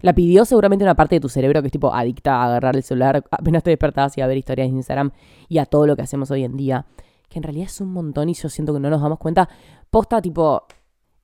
La 0.00 0.14
pidió 0.14 0.44
seguramente 0.44 0.84
una 0.84 0.94
parte 0.94 1.16
de 1.16 1.20
tu 1.20 1.28
cerebro 1.28 1.62
que 1.62 1.68
es 1.68 1.72
tipo 1.72 1.92
adicta 1.92 2.36
a 2.36 2.44
agarrar 2.44 2.76
el 2.76 2.82
celular 2.82 3.24
apenas 3.30 3.62
te 3.62 3.70
despertabas 3.70 4.16
y 4.18 4.20
a 4.20 4.26
ver 4.26 4.36
historias 4.36 4.68
de 4.68 4.76
Instagram 4.76 5.10
y 5.48 5.58
a 5.58 5.66
todo 5.66 5.86
lo 5.86 5.96
que 5.96 6.02
hacemos 6.02 6.30
hoy 6.30 6.44
en 6.44 6.56
día. 6.56 6.86
Que 7.28 7.38
en 7.38 7.42
realidad 7.42 7.66
es 7.66 7.80
un 7.80 7.92
montón 7.92 8.28
y 8.28 8.34
yo 8.34 8.48
siento 8.48 8.74
que 8.74 8.80
no 8.80 8.90
nos 8.90 9.00
damos 9.00 9.18
cuenta. 9.18 9.48
Posta, 9.90 10.20
tipo, 10.20 10.66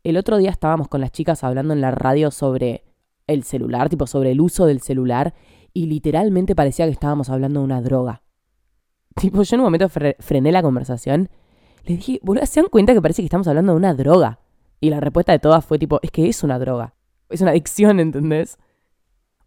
el 0.02 0.16
otro 0.16 0.38
día 0.38 0.50
estábamos 0.50 0.88
con 0.88 1.00
las 1.00 1.12
chicas 1.12 1.44
hablando 1.44 1.74
en 1.74 1.80
la 1.80 1.90
radio 1.90 2.30
sobre 2.30 2.84
el 3.26 3.44
celular, 3.44 3.88
tipo 3.88 4.06
sobre 4.06 4.32
el 4.32 4.40
uso 4.40 4.66
del 4.66 4.80
celular, 4.80 5.34
y 5.72 5.86
literalmente 5.86 6.54
parecía 6.54 6.86
que 6.86 6.92
estábamos 6.92 7.30
hablando 7.30 7.60
de 7.60 7.64
una 7.64 7.80
droga. 7.80 8.22
Tipo, 9.14 9.42
yo 9.42 9.54
en 9.54 9.60
un 9.60 9.66
momento 9.66 9.88
frené 9.88 10.52
la 10.52 10.62
conversación, 10.62 11.28
le 11.84 11.96
dije, 11.96 12.18
boludo, 12.22 12.46
¿se 12.46 12.60
dan 12.60 12.70
cuenta 12.70 12.94
que 12.94 13.02
parece 13.02 13.22
que 13.22 13.26
estamos 13.26 13.46
hablando 13.46 13.72
de 13.72 13.78
una 13.78 13.94
droga? 13.94 14.40
Y 14.82 14.90
la 14.90 14.98
respuesta 14.98 15.30
de 15.30 15.38
todas 15.38 15.64
fue 15.64 15.78
tipo, 15.78 16.00
es 16.02 16.10
que 16.10 16.28
es 16.28 16.42
una 16.42 16.58
droga. 16.58 16.96
Es 17.28 17.40
una 17.40 17.52
adicción, 17.52 18.00
¿entendés? 18.00 18.58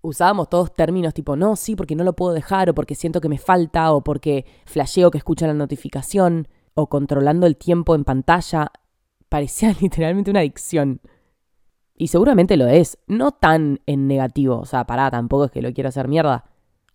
Usábamos 0.01 0.47
todos 0.47 0.73
términos 0.73 1.13
tipo, 1.13 1.35
no, 1.35 1.57
sí, 1.57 1.75
porque 1.75 1.93
no 1.93 2.05
lo 2.05 2.13
puedo 2.13 2.33
dejar, 2.33 2.69
o 2.69 2.73
porque 2.73 2.95
siento 2.95 3.19
que 3.19 3.27
me 3.27 3.37
falta, 3.37 3.91
o 3.91 4.01
porque 4.01 4.45
flasheo 4.65 5.11
que 5.11 5.17
escucha 5.17 5.45
la 5.45 5.53
notificación, 5.53 6.47
o 6.73 6.87
controlando 6.87 7.47
el 7.47 7.57
tiempo 7.57 7.95
en 7.95 8.05
pantalla. 8.05 8.71
Parecía 9.27 9.75
literalmente 9.81 10.31
una 10.31 10.39
adicción. 10.39 11.01
Y 11.95 12.07
seguramente 12.07 12.55
lo 12.55 12.67
es, 12.67 12.97
no 13.07 13.31
tan 13.31 13.81
en 13.87 14.07
negativo, 14.07 14.59
o 14.59 14.65
sea, 14.65 14.85
pará, 14.85 15.11
tampoco 15.11 15.43
es 15.43 15.51
que 15.51 15.61
lo 15.61 15.73
quiero 15.73 15.89
hacer 15.89 16.07
mierda. 16.07 16.45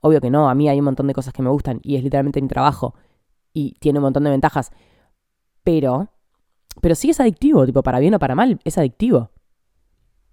Obvio 0.00 0.22
que 0.22 0.30
no, 0.30 0.48
a 0.48 0.54
mí 0.54 0.66
hay 0.66 0.78
un 0.78 0.86
montón 0.86 1.08
de 1.08 1.12
cosas 1.12 1.34
que 1.34 1.42
me 1.42 1.50
gustan 1.50 1.80
y 1.82 1.96
es 1.96 2.02
literalmente 2.02 2.40
mi 2.40 2.48
trabajo 2.48 2.94
y 3.52 3.74
tiene 3.80 3.98
un 3.98 4.04
montón 4.04 4.24
de 4.24 4.30
ventajas. 4.30 4.72
Pero, 5.62 6.08
pero 6.80 6.94
sí 6.94 7.10
es 7.10 7.20
adictivo, 7.20 7.66
tipo, 7.66 7.82
para 7.82 7.98
bien 7.98 8.14
o 8.14 8.18
para 8.18 8.34
mal, 8.34 8.60
es 8.64 8.78
adictivo. 8.78 9.30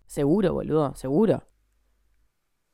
Seguro, 0.06 0.54
boludo, 0.54 0.96
seguro. 0.96 1.44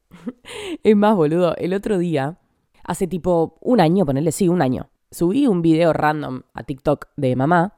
es 0.83 0.95
más, 0.95 1.15
boludo, 1.15 1.55
el 1.57 1.73
otro 1.73 1.97
día, 1.97 2.39
hace 2.83 3.07
tipo 3.07 3.57
un 3.61 3.79
año, 3.79 4.05
ponerle, 4.05 4.31
sí, 4.31 4.47
un 4.47 4.61
año, 4.61 4.89
subí 5.11 5.47
un 5.47 5.61
video 5.61 5.93
random 5.93 6.41
a 6.53 6.63
TikTok 6.63 7.07
de 7.15 7.35
mamá 7.35 7.75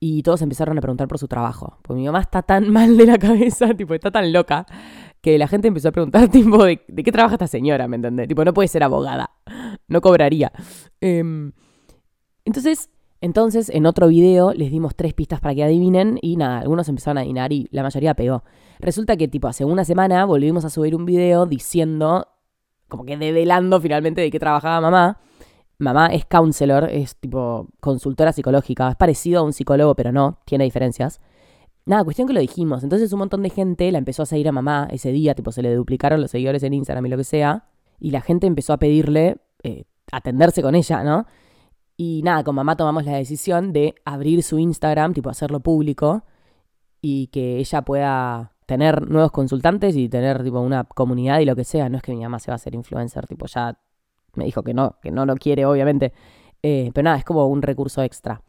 y 0.00 0.22
todos 0.22 0.42
empezaron 0.42 0.78
a 0.78 0.80
preguntar 0.80 1.08
por 1.08 1.18
su 1.18 1.28
trabajo. 1.28 1.78
Porque 1.82 2.00
mi 2.00 2.06
mamá 2.06 2.20
está 2.20 2.42
tan 2.42 2.68
mal 2.72 2.96
de 2.96 3.06
la 3.06 3.18
cabeza, 3.18 3.74
tipo, 3.74 3.94
está 3.94 4.10
tan 4.10 4.32
loca, 4.32 4.66
que 5.20 5.38
la 5.38 5.48
gente 5.48 5.68
empezó 5.68 5.88
a 5.88 5.92
preguntar, 5.92 6.28
tipo, 6.30 6.64
¿de, 6.64 6.78
qué 6.78 7.12
trabaja 7.12 7.34
esta 7.34 7.46
señora? 7.46 7.88
¿Me 7.88 7.96
entendés? 7.96 8.28
Tipo, 8.28 8.44
no 8.44 8.54
puede 8.54 8.68
ser 8.68 8.82
abogada, 8.82 9.30
no 9.88 10.00
cobraría. 10.00 10.52
Em, 11.00 11.52
entonces, 12.44 12.90
entonces, 13.20 13.68
en 13.70 13.86
otro 13.86 14.08
video 14.08 14.52
les 14.52 14.70
dimos 14.70 14.94
tres 14.94 15.12
pistas 15.12 15.40
para 15.40 15.54
que 15.54 15.64
adivinen 15.64 16.18
y 16.22 16.36
nada, 16.36 16.60
algunos 16.60 16.88
empezaron 16.88 17.18
a 17.18 17.22
adivinar 17.22 17.52
y 17.52 17.68
la 17.72 17.82
mayoría 17.82 18.14
pegó. 18.14 18.44
Resulta 18.78 19.16
que, 19.16 19.26
tipo, 19.26 19.48
hace 19.48 19.64
una 19.64 19.84
semana 19.84 20.24
volvimos 20.24 20.64
a 20.64 20.70
subir 20.70 20.94
un 20.94 21.04
video 21.04 21.46
diciendo, 21.46 22.28
como 22.86 23.04
que 23.04 23.16
develando 23.16 23.80
finalmente 23.80 24.20
de 24.20 24.30
qué 24.30 24.38
trabajaba 24.38 24.80
mamá. 24.80 25.18
Mamá 25.80 26.08
es 26.08 26.24
counselor, 26.26 26.88
es 26.90 27.16
tipo 27.16 27.68
consultora 27.80 28.32
psicológica, 28.32 28.90
es 28.90 28.96
parecido 28.96 29.40
a 29.40 29.42
un 29.42 29.52
psicólogo, 29.52 29.94
pero 29.94 30.12
no, 30.12 30.38
tiene 30.44 30.64
diferencias. 30.64 31.20
Nada, 31.86 32.04
cuestión 32.04 32.28
que 32.28 32.34
lo 32.34 32.40
dijimos. 32.40 32.82
Entonces 32.82 33.12
un 33.12 33.20
montón 33.20 33.42
de 33.42 33.50
gente 33.50 33.90
la 33.90 33.98
empezó 33.98 34.22
a 34.22 34.26
seguir 34.26 34.48
a 34.48 34.52
mamá 34.52 34.88
ese 34.90 35.10
día, 35.10 35.34
tipo 35.34 35.52
se 35.52 35.62
le 35.62 35.74
duplicaron 35.74 36.20
los 36.20 36.30
seguidores 36.32 36.62
en 36.62 36.74
Instagram 36.74 37.06
y 37.06 37.08
lo 37.08 37.16
que 37.16 37.24
sea. 37.24 37.64
Y 37.98 38.10
la 38.10 38.20
gente 38.20 38.46
empezó 38.46 38.72
a 38.72 38.78
pedirle 38.78 39.38
eh, 39.62 39.84
atenderse 40.12 40.62
con 40.62 40.74
ella, 40.74 41.02
¿no? 41.02 41.26
Y 42.00 42.22
nada, 42.22 42.44
con 42.44 42.54
mamá 42.54 42.76
tomamos 42.76 43.04
la 43.04 43.16
decisión 43.16 43.72
de 43.72 43.96
abrir 44.04 44.44
su 44.44 44.60
Instagram, 44.60 45.14
tipo 45.14 45.30
hacerlo 45.30 45.58
público 45.58 46.22
y 47.00 47.26
que 47.26 47.58
ella 47.58 47.82
pueda 47.82 48.52
tener 48.66 49.10
nuevos 49.10 49.32
consultantes 49.32 49.96
y 49.96 50.08
tener 50.08 50.44
tipo 50.44 50.60
una 50.60 50.84
comunidad 50.84 51.40
y 51.40 51.44
lo 51.44 51.56
que 51.56 51.64
sea. 51.64 51.88
No 51.88 51.96
es 51.96 52.04
que 52.04 52.12
mi 52.12 52.22
mamá 52.22 52.38
se 52.38 52.52
va 52.52 52.54
a 52.54 52.56
hacer 52.56 52.76
influencer, 52.76 53.26
tipo 53.26 53.46
ya 53.46 53.80
me 54.34 54.44
dijo 54.44 54.62
que 54.62 54.74
no, 54.74 54.96
que 55.02 55.10
no 55.10 55.26
lo 55.26 55.34
quiere, 55.34 55.66
obviamente. 55.66 56.12
Eh, 56.62 56.92
pero 56.94 57.02
nada, 57.06 57.18
es 57.18 57.24
como 57.24 57.48
un 57.48 57.62
recurso 57.62 58.00
extra. 58.02 58.42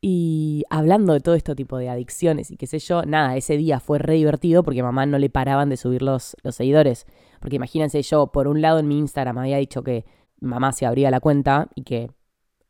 Y 0.00 0.64
hablando 0.70 1.12
de 1.12 1.20
todo 1.20 1.34
esto 1.34 1.54
tipo 1.54 1.76
de 1.76 1.90
adicciones 1.90 2.50
y 2.50 2.56
qué 2.56 2.66
sé 2.66 2.78
yo, 2.78 3.04
nada, 3.04 3.36
ese 3.36 3.58
día 3.58 3.80
fue 3.80 3.98
re 3.98 4.14
divertido 4.14 4.62
porque 4.62 4.80
a 4.80 4.84
mamá 4.84 5.04
no 5.04 5.18
le 5.18 5.28
paraban 5.28 5.68
de 5.68 5.76
subir 5.76 6.00
los, 6.00 6.36
los 6.42 6.56
seguidores. 6.56 7.06
Porque 7.38 7.56
imagínense, 7.56 8.00
yo 8.00 8.28
por 8.28 8.48
un 8.48 8.62
lado 8.62 8.78
en 8.78 8.88
mi 8.88 8.98
Instagram 8.98 9.36
había 9.36 9.58
dicho 9.58 9.82
que 9.82 10.06
mamá 10.40 10.72
se 10.72 10.86
abría 10.86 11.10
la 11.10 11.20
cuenta 11.20 11.68
y 11.74 11.82
que 11.82 12.10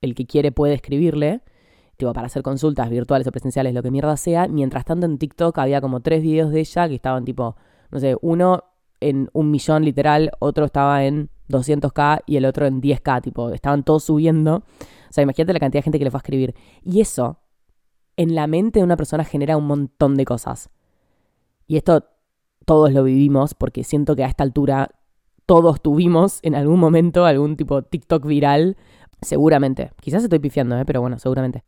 el 0.03 0.15
que 0.15 0.27
quiere 0.27 0.53
puede 0.53 0.75
escribirle, 0.75 1.41
tipo 1.97 2.13
para 2.13 2.27
hacer 2.27 2.43
consultas 2.43 2.91
virtuales 2.91 3.27
o 3.27 3.33
presenciales, 3.33 3.73
lo 3.73 3.83
que 3.83 3.91
mierda 3.91 4.17
sea. 4.17 4.49
Mientras 4.49 4.85
tanto 4.85 5.07
en 5.07 5.17
TikTok 5.17 5.57
había 5.59 5.81
como 5.81 6.01
tres 6.01 6.23
videos 6.23 6.51
de 6.51 6.61
ella 6.61 6.89
que 6.89 6.95
estaban 6.95 7.25
tipo, 7.25 7.57
no 7.91 7.99
sé, 7.99 8.17
uno 8.21 8.65
en 9.01 9.31
un 9.33 9.51
millón 9.51 9.85
literal, 9.85 10.31
otro 10.39 10.67
estaba 10.67 11.05
en 11.05 11.31
200k 11.49 12.23
y 12.27 12.37
el 12.37 12.45
otro 12.45 12.67
en 12.67 12.81
10k, 12.81 13.23
tipo, 13.23 13.51
estaban 13.51 13.83
todos 13.83 14.05
subiendo. 14.05 14.57
O 14.57 15.13
sea, 15.13 15.23
imagínate 15.23 15.53
la 15.53 15.61
cantidad 15.61 15.81
de 15.81 15.85
gente 15.85 15.99
que 15.99 16.05
le 16.05 16.11
fue 16.11 16.19
a 16.19 16.23
escribir. 16.23 16.55
Y 16.83 17.01
eso, 17.01 17.39
en 18.17 18.35
la 18.35 18.47
mente 18.47 18.79
de 18.81 18.85
una 18.85 18.97
persona 18.97 19.25
genera 19.25 19.57
un 19.57 19.67
montón 19.67 20.17
de 20.17 20.25
cosas. 20.25 20.71
Y 21.67 21.77
esto 21.77 22.05
todos 22.65 22.93
lo 22.93 23.03
vivimos 23.03 23.55
porque 23.55 23.85
siento 23.85 24.15
que 24.17 24.25
a 24.25 24.29
esta 24.29 24.45
altura 24.45 24.91
todos 25.47 25.83
tuvimos 25.83 26.39
en 26.43 26.55
algún 26.55 26.79
momento 26.79 27.25
algún 27.25 27.57
tipo 27.57 27.83
TikTok 27.83 28.25
viral. 28.27 28.77
Seguramente. 29.23 29.93
Quizás 30.01 30.25
estoy 30.25 30.39
pifiando, 30.41 30.77
¿eh? 30.79 30.85
pero 30.85 31.01
bueno, 31.01 31.19
seguramente. 31.19 31.65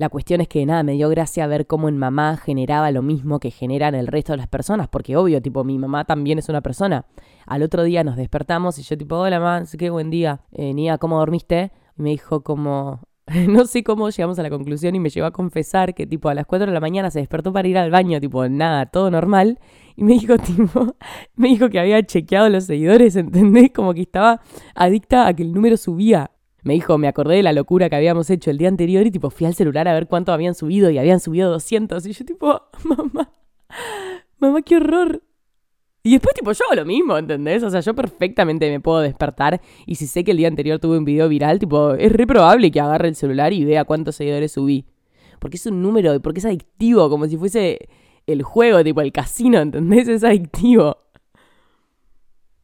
La 0.00 0.08
cuestión 0.08 0.40
es 0.40 0.48
que 0.48 0.64
nada, 0.64 0.82
me 0.82 0.92
dio 0.92 1.10
gracia 1.10 1.46
ver 1.46 1.66
cómo 1.66 1.90
en 1.90 1.98
mamá 1.98 2.38
generaba 2.38 2.90
lo 2.90 3.02
mismo 3.02 3.38
que 3.38 3.50
generan 3.50 3.94
el 3.94 4.06
resto 4.06 4.32
de 4.32 4.38
las 4.38 4.48
personas, 4.48 4.88
porque 4.88 5.14
obvio, 5.14 5.42
tipo, 5.42 5.62
mi 5.62 5.76
mamá 5.78 6.06
también 6.06 6.38
es 6.38 6.48
una 6.48 6.62
persona. 6.62 7.04
Al 7.46 7.62
otro 7.62 7.82
día 7.82 8.02
nos 8.02 8.16
despertamos 8.16 8.78
y 8.78 8.82
yo 8.82 8.96
tipo, 8.96 9.16
hola 9.16 9.38
mamá, 9.38 9.66
qué 9.78 9.90
buen 9.90 10.08
día. 10.08 10.40
Eh, 10.52 10.72
Nia, 10.72 10.96
¿cómo 10.96 11.18
dormiste? 11.18 11.70
Y 11.98 12.02
me 12.02 12.10
dijo 12.10 12.42
como, 12.42 13.02
no 13.48 13.66
sé 13.66 13.84
cómo 13.84 14.08
llegamos 14.08 14.38
a 14.38 14.42
la 14.42 14.48
conclusión 14.48 14.94
y 14.94 15.00
me 15.00 15.10
llevó 15.10 15.26
a 15.26 15.32
confesar 15.32 15.94
que 15.94 16.06
tipo 16.06 16.30
a 16.30 16.34
las 16.34 16.46
4 16.46 16.66
de 16.66 16.72
la 16.72 16.80
mañana 16.80 17.10
se 17.10 17.18
despertó 17.18 17.52
para 17.52 17.68
ir 17.68 17.76
al 17.76 17.90
baño, 17.90 18.18
tipo, 18.20 18.48
nada, 18.48 18.86
todo 18.86 19.10
normal. 19.10 19.58
Y 19.96 20.04
me 20.04 20.14
dijo, 20.14 20.38
tipo, 20.38 20.96
me 21.34 21.48
dijo 21.48 21.68
que 21.68 21.78
había 21.78 22.02
chequeado 22.02 22.48
los 22.48 22.64
seguidores, 22.64 23.16
¿entendés? 23.16 23.70
Como 23.74 23.92
que 23.92 24.00
estaba 24.00 24.40
adicta 24.74 25.26
a 25.26 25.34
que 25.34 25.42
el 25.42 25.52
número 25.52 25.76
subía. 25.76 26.30
Me 26.62 26.74
dijo, 26.74 26.98
me 26.98 27.08
acordé 27.08 27.36
de 27.36 27.42
la 27.42 27.52
locura 27.52 27.88
que 27.88 27.96
habíamos 27.96 28.28
hecho 28.30 28.50
el 28.50 28.58
día 28.58 28.68
anterior 28.68 29.06
y 29.06 29.10
tipo 29.10 29.30
fui 29.30 29.46
al 29.46 29.54
celular 29.54 29.88
a 29.88 29.94
ver 29.94 30.06
cuánto 30.06 30.32
habían 30.32 30.54
subido 30.54 30.90
y 30.90 30.98
habían 30.98 31.20
subido 31.20 31.50
200 31.50 32.04
y 32.06 32.12
yo 32.12 32.24
tipo, 32.24 32.62
mamá, 32.84 33.32
mamá, 34.38 34.62
qué 34.62 34.76
horror. 34.76 35.22
Y 36.02 36.12
después 36.12 36.34
tipo 36.34 36.52
yo 36.52 36.64
hago 36.66 36.76
lo 36.76 36.84
mismo, 36.86 37.16
¿entendés? 37.18 37.62
O 37.62 37.70
sea, 37.70 37.80
yo 37.80 37.94
perfectamente 37.94 38.70
me 38.70 38.80
puedo 38.80 39.00
despertar 39.00 39.60
y 39.86 39.96
si 39.96 40.06
sé 40.06 40.24
que 40.24 40.30
el 40.30 40.38
día 40.38 40.48
anterior 40.48 40.78
tuve 40.78 40.98
un 40.98 41.04
video 41.04 41.28
viral, 41.28 41.58
tipo, 41.58 41.94
es 41.94 42.12
re 42.12 42.26
probable 42.26 42.70
que 42.70 42.80
agarre 42.80 43.08
el 43.08 43.16
celular 43.16 43.52
y 43.52 43.64
vea 43.64 43.84
cuántos 43.84 44.16
seguidores 44.16 44.52
subí. 44.52 44.86
Porque 45.38 45.56
es 45.56 45.66
un 45.66 45.82
número, 45.82 46.20
porque 46.20 46.40
es 46.40 46.46
adictivo, 46.46 47.08
como 47.10 47.26
si 47.26 47.36
fuese 47.36 47.88
el 48.26 48.42
juego, 48.42 48.82
tipo 48.84 49.00
el 49.00 49.12
casino, 49.12 49.58
¿entendés? 49.60 50.08
Es 50.08 50.24
adictivo. 50.24 50.98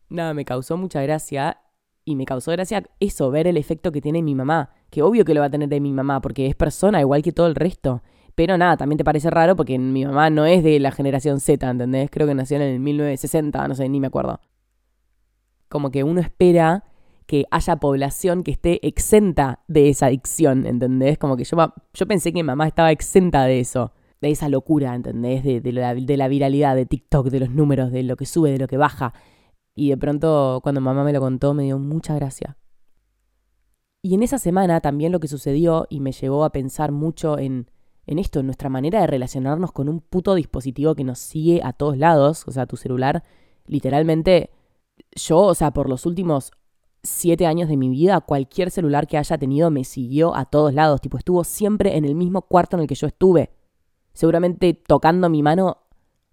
Nada, 0.09 0.35
me 0.35 0.45
causó 0.45 0.77
mucha 0.77 1.03
gracia 1.03 1.59
y 2.07 2.15
me 2.15 2.25
causó 2.25 2.53
gracia 2.53 2.85
eso, 3.01 3.31
ver 3.31 3.49
el 3.49 3.57
efecto 3.57 3.91
que 3.93 4.01
tiene 4.01 4.23
mi 4.23 4.35
mamá. 4.35 4.71
Que 4.91 5.03
obvio 5.03 5.25
que 5.25 5.35
lo 5.35 5.41
va 5.41 5.47
a 5.47 5.51
tener 5.51 5.69
de 5.69 5.81
mi 5.81 5.93
mamá, 5.93 6.21
porque 6.23 6.47
es 6.47 6.55
persona 6.55 7.01
igual 7.01 7.21
que 7.21 7.33
todo 7.33 7.49
el 7.49 7.57
resto. 7.57 8.01
Pero 8.37 8.57
nada, 8.57 8.77
también 8.77 8.97
te 8.97 9.05
parece 9.05 9.29
raro 9.29 9.57
porque 9.57 9.77
mi 9.77 10.05
mamá 10.05 10.31
no 10.31 10.47
es 10.47 10.63
de 10.63 10.79
la 10.79 10.93
generación 10.93 11.41
Z, 11.41 11.69
¿entendés? 11.69 12.09
Creo 12.11 12.29
que 12.29 12.35
nació 12.35 12.59
en 12.59 12.63
el 12.63 12.81
1960, 12.81 13.67
no 13.67 13.75
sé, 13.75 13.89
ni 13.89 13.99
me 13.99 14.07
acuerdo. 14.07 14.41
Como 15.69 15.91
que 15.91 16.05
uno 16.05 16.21
espera 16.21 16.85
que 17.27 17.45
haya 17.51 17.77
población 17.77 18.45
que 18.45 18.53
esté 18.53 18.87
exenta 18.87 19.65
de 19.67 19.89
esa 19.89 20.07
adicción, 20.07 20.65
¿entendés? 20.65 21.19
Como 21.19 21.37
que 21.37 21.43
yo, 21.43 21.57
yo 21.93 22.07
pensé 22.07 22.31
que 22.31 22.39
mi 22.39 22.45
mamá 22.45 22.69
estaba 22.69 22.93
exenta 22.93 23.47
de 23.47 23.59
eso, 23.59 23.93
de 24.21 24.31
esa 24.31 24.49
locura, 24.49 24.95
¿entendés? 24.95 25.43
De, 25.43 25.61
de, 25.61 25.73
la, 25.73 25.93
de 25.93 26.17
la 26.17 26.29
viralidad 26.29 26.77
de 26.77 26.87
TikTok, 26.87 27.31
de 27.31 27.41
los 27.41 27.51
números, 27.51 27.91
de 27.91 28.05
lo 28.05 28.17
que 28.17 28.27
sube, 28.27 28.53
de 28.53 28.59
lo 28.59 28.69
que 28.69 28.77
baja. 28.77 29.13
Y 29.77 29.91
de 29.91 29.97
pronto, 29.99 30.61
cuando 30.63 30.81
mamá 30.81 31.05
me 31.05 31.13
lo 31.13 31.21
contó, 31.21 31.53
me 31.53 31.65
dio 31.65 31.79
mucha 31.79 32.15
gracia. 32.15 32.57
Y 34.03 34.15
en 34.15 34.23
esa 34.23 34.39
semana 34.39 34.81
también 34.81 35.13
lo 35.13 35.21
que 35.21 35.29
sucedió 35.29 35.87
y 35.91 36.01
me 36.01 36.13
llevó 36.13 36.45
a 36.45 36.51
pensar 36.51 36.93
mucho 36.93 37.39
en, 37.39 37.71
en 38.07 38.19
esto, 38.19 38.41
en 38.41 38.47
nuestra 38.47 38.71
manera 38.71 39.03
de 39.03 39.07
relacionarnos 39.07 39.73
con 39.73 39.91
un 39.91 40.01
puto 40.01 40.35
dispositivo 40.35 40.95
que 40.95 41.05
nos 41.05 41.19
sigue 41.19 41.61
a 41.63 41.75
todos 41.75 41.99
lados, 41.99 42.45
o 42.47 42.53
sea, 42.53 42.67
tu 42.67 42.77
celular, 42.77 43.23
literalmente, 43.67 44.51
yo, 45.13 45.41
o 45.41 45.55
sea, 45.55 45.73
por 45.73 45.91
los 45.91 46.07
últimos 46.07 46.53
siete 47.03 47.47
años 47.47 47.69
de 47.69 47.77
mi 47.77 47.91
vida, 47.91 48.21
cualquier 48.23 48.71
celular 48.71 49.07
que 49.07 49.19
haya 49.19 49.37
tenido 49.37 49.71
me 49.71 49.85
siguió 49.85 50.35
a 50.35 50.47
todos 50.47 50.73
lados, 50.73 51.03
tipo, 51.03 51.19
estuvo 51.19 51.45
siempre 51.45 51.99
en 51.99 52.07
el 52.07 52.15
mismo 52.15 52.43
cuarto 52.43 52.77
en 52.77 52.83
el 52.83 52.89
que 52.89 52.95
yo 52.95 53.07
estuve, 53.07 53.51
seguramente 54.15 54.73
tocando 54.73 55.29
mi 55.29 55.43
mano 55.43 55.83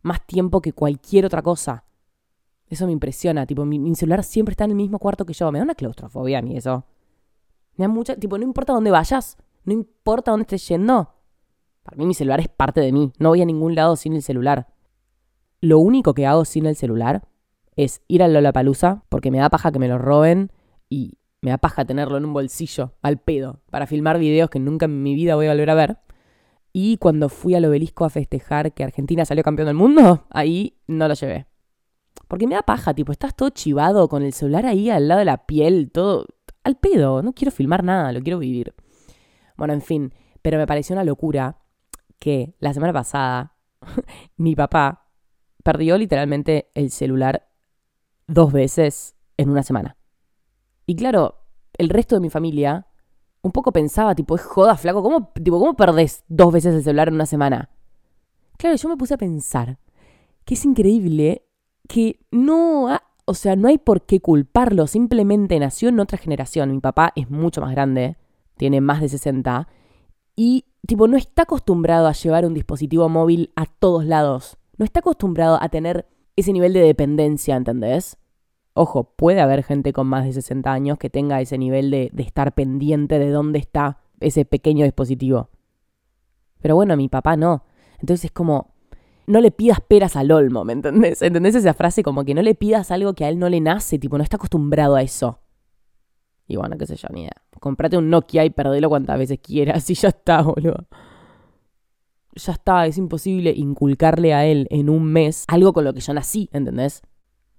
más 0.01 0.25
tiempo 0.25 0.61
que 0.61 0.71
cualquier 0.71 1.25
otra 1.25 1.41
cosa. 1.41 1.83
Eso 2.73 2.87
me 2.87 2.91
impresiona. 2.91 3.45
Tipo, 3.45 3.65
mi, 3.65 3.93
celular 3.93 4.23
siempre 4.23 4.53
está 4.53 4.63
en 4.63 4.71
el 4.71 4.75
mismo 4.75 4.97
cuarto 4.97 5.27
que 5.27 5.33
yo. 5.33 5.51
Me 5.51 5.59
da 5.59 5.63
una 5.63 5.75
claustrofobia 5.75 6.39
a 6.39 6.41
mí 6.41 6.57
eso. 6.57 6.85
Me 7.77 7.83
da 7.83 7.87
mucha. 7.87 8.15
Tipo, 8.15 8.35
no 8.39 8.43
importa 8.43 8.73
dónde 8.73 8.89
vayas. 8.89 9.37
No 9.63 9.73
importa 9.73 10.31
dónde 10.31 10.41
estés 10.41 10.67
yendo. 10.69 11.13
Para 11.83 11.97
mí 11.97 12.07
mi 12.07 12.15
celular 12.15 12.39
es 12.39 12.47
parte 12.47 12.81
de 12.81 12.91
mí. 12.91 13.13
No 13.19 13.29
voy 13.29 13.43
a 13.43 13.45
ningún 13.45 13.75
lado 13.75 13.95
sin 13.95 14.13
el 14.13 14.23
celular. 14.23 14.73
Lo 15.61 15.77
único 15.77 16.15
que 16.15 16.25
hago 16.25 16.45
sin 16.45 16.65
el 16.65 16.75
celular 16.75 17.27
es 17.75 18.01
ir 18.07 18.23
al 18.23 18.33
Lollapalooza 18.33 19.03
porque 19.07 19.29
me 19.29 19.37
da 19.37 19.51
paja 19.51 19.71
que 19.71 19.77
me 19.77 19.87
lo 19.87 19.99
roben 19.99 20.51
y 20.89 21.19
me 21.41 21.51
da 21.51 21.59
paja 21.59 21.85
tenerlo 21.85 22.17
en 22.17 22.25
un 22.25 22.33
bolsillo 22.33 22.93
al 23.03 23.19
pedo 23.19 23.61
para 23.69 23.85
filmar 23.85 24.17
videos 24.17 24.49
que 24.49 24.59
nunca 24.59 24.85
en 24.85 25.03
mi 25.03 25.13
vida 25.13 25.35
voy 25.35 25.45
a 25.45 25.51
volver 25.51 25.69
a 25.69 25.75
ver. 25.75 25.97
Y 26.71 26.97
cuando 26.97 27.29
fui 27.29 27.53
al 27.53 27.65
obelisco 27.65 28.03
a 28.03 28.09
festejar 28.09 28.73
que 28.73 28.83
Argentina 28.83 29.25
salió 29.25 29.43
campeón 29.43 29.67
del 29.67 29.75
mundo, 29.75 30.25
ahí 30.31 30.79
no 30.87 31.07
lo 31.07 31.13
llevé. 31.13 31.45
Porque 32.33 32.47
me 32.47 32.55
da 32.55 32.63
paja, 32.63 32.95
tipo, 32.95 33.11
estás 33.11 33.35
todo 33.35 33.51
chivado 33.51 34.09
con 34.09 34.23
el 34.23 34.33
celular 34.33 34.65
ahí 34.65 34.89
al 34.89 35.07
lado 35.07 35.19
de 35.19 35.25
la 35.25 35.45
piel, 35.45 35.91
todo 35.91 36.25
al 36.63 36.77
pedo. 36.77 37.21
No 37.21 37.33
quiero 37.33 37.51
filmar 37.51 37.83
nada, 37.83 38.11
lo 38.11 38.21
quiero 38.21 38.39
vivir. 38.39 38.73
Bueno, 39.55 39.75
en 39.75 39.83
fin, 39.83 40.15
pero 40.41 40.57
me 40.57 40.65
pareció 40.65 40.95
una 40.95 41.03
locura 41.03 41.59
que 42.17 42.55
la 42.57 42.73
semana 42.73 42.91
pasada 42.91 43.55
mi 44.37 44.55
papá 44.55 45.11
perdió 45.61 45.95
literalmente 45.95 46.71
el 46.73 46.89
celular 46.89 47.51
dos 48.25 48.51
veces 48.51 49.15
en 49.37 49.51
una 49.51 49.61
semana. 49.61 49.95
Y 50.87 50.95
claro, 50.95 51.45
el 51.77 51.89
resto 51.89 52.15
de 52.15 52.21
mi 52.21 52.31
familia 52.31 52.87
un 53.43 53.51
poco 53.51 53.71
pensaba, 53.71 54.15
tipo, 54.15 54.35
es 54.35 54.41
joda, 54.41 54.75
flaco, 54.75 55.03
¿cómo, 55.03 55.31
tipo, 55.35 55.59
¿cómo 55.59 55.75
perdés 55.75 56.23
dos 56.29 56.51
veces 56.51 56.73
el 56.73 56.83
celular 56.83 57.09
en 57.09 57.13
una 57.13 57.27
semana? 57.27 57.69
Claro, 58.57 58.75
yo 58.75 58.89
me 58.89 58.97
puse 58.97 59.13
a 59.13 59.17
pensar 59.17 59.77
que 60.45 60.55
es 60.55 60.65
increíble 60.65 61.42
que 61.87 62.19
no, 62.31 62.99
o 63.25 63.33
sea, 63.33 63.55
no 63.55 63.67
hay 63.67 63.77
por 63.77 64.03
qué 64.03 64.19
culparlo, 64.19 64.87
simplemente 64.87 65.59
nació 65.59 65.89
en 65.89 65.99
otra 65.99 66.17
generación. 66.17 66.71
Mi 66.71 66.79
papá 66.79 67.13
es 67.15 67.29
mucho 67.29 67.61
más 67.61 67.71
grande, 67.71 68.17
tiene 68.57 68.81
más 68.81 69.01
de 69.01 69.09
60, 69.09 69.67
y 70.35 70.65
tipo, 70.87 71.07
no 71.07 71.17
está 71.17 71.43
acostumbrado 71.43 72.07
a 72.07 72.13
llevar 72.13 72.45
un 72.45 72.53
dispositivo 72.53 73.07
móvil 73.09 73.51
a 73.55 73.65
todos 73.65 74.05
lados. 74.05 74.57
No 74.77 74.85
está 74.85 74.99
acostumbrado 74.99 75.59
a 75.61 75.69
tener 75.69 76.07
ese 76.35 76.53
nivel 76.53 76.73
de 76.73 76.81
dependencia, 76.81 77.55
¿entendés? 77.55 78.17
Ojo, 78.73 79.03
puede 79.03 79.39
haber 79.39 79.63
gente 79.63 79.93
con 79.93 80.07
más 80.07 80.25
de 80.25 80.33
60 80.33 80.71
años 80.71 80.97
que 80.97 81.11
tenga 81.11 81.39
ese 81.41 81.59
nivel 81.59 81.91
de, 81.91 82.09
de 82.11 82.23
estar 82.23 82.53
pendiente 82.53 83.19
de 83.19 83.29
dónde 83.29 83.59
está 83.59 83.99
ese 84.19 84.45
pequeño 84.45 84.83
dispositivo. 84.83 85.49
Pero 86.59 86.75
bueno, 86.75 86.97
mi 86.97 87.07
papá 87.07 87.37
no. 87.37 87.65
Entonces 87.99 88.25
es 88.25 88.31
como, 88.31 88.72
no 89.25 89.41
le 89.41 89.51
pidas 89.51 89.79
peras 89.81 90.15
al 90.15 90.31
olmo, 90.31 90.65
¿me 90.65 90.73
entendés? 90.73 91.21
¿Entendés 91.21 91.55
esa 91.55 91.73
frase? 91.73 92.03
Como 92.03 92.25
que 92.25 92.33
no 92.33 92.41
le 92.41 92.55
pidas 92.55 92.91
algo 92.91 93.13
que 93.13 93.25
a 93.25 93.29
él 93.29 93.39
no 93.39 93.49
le 93.49 93.61
nace, 93.61 93.99
tipo, 93.99 94.17
no 94.17 94.23
está 94.23 94.37
acostumbrado 94.37 94.95
a 94.95 95.01
eso. 95.01 95.39
Y 96.47 96.57
bueno, 96.57 96.77
qué 96.77 96.85
sé 96.85 96.95
yo, 96.95 97.07
ni 97.11 97.21
idea. 97.21 97.41
Comprate 97.59 97.97
un 97.97 98.09
Nokia 98.09 98.43
y 98.45 98.49
perdelo 98.49 98.89
cuantas 98.89 99.17
veces 99.17 99.39
quieras 99.41 99.89
y 99.89 99.93
ya 99.93 100.09
está, 100.09 100.41
boludo. 100.41 100.85
Ya 102.35 102.53
está, 102.53 102.85
es 102.87 102.97
imposible 102.97 103.53
inculcarle 103.55 104.33
a 104.33 104.45
él 104.45 104.67
en 104.69 104.89
un 104.89 105.05
mes 105.05 105.45
algo 105.47 105.71
con 105.71 105.83
lo 105.83 105.93
que 105.93 106.01
yo 106.01 106.13
nací, 106.13 106.49
¿entendés? 106.51 107.01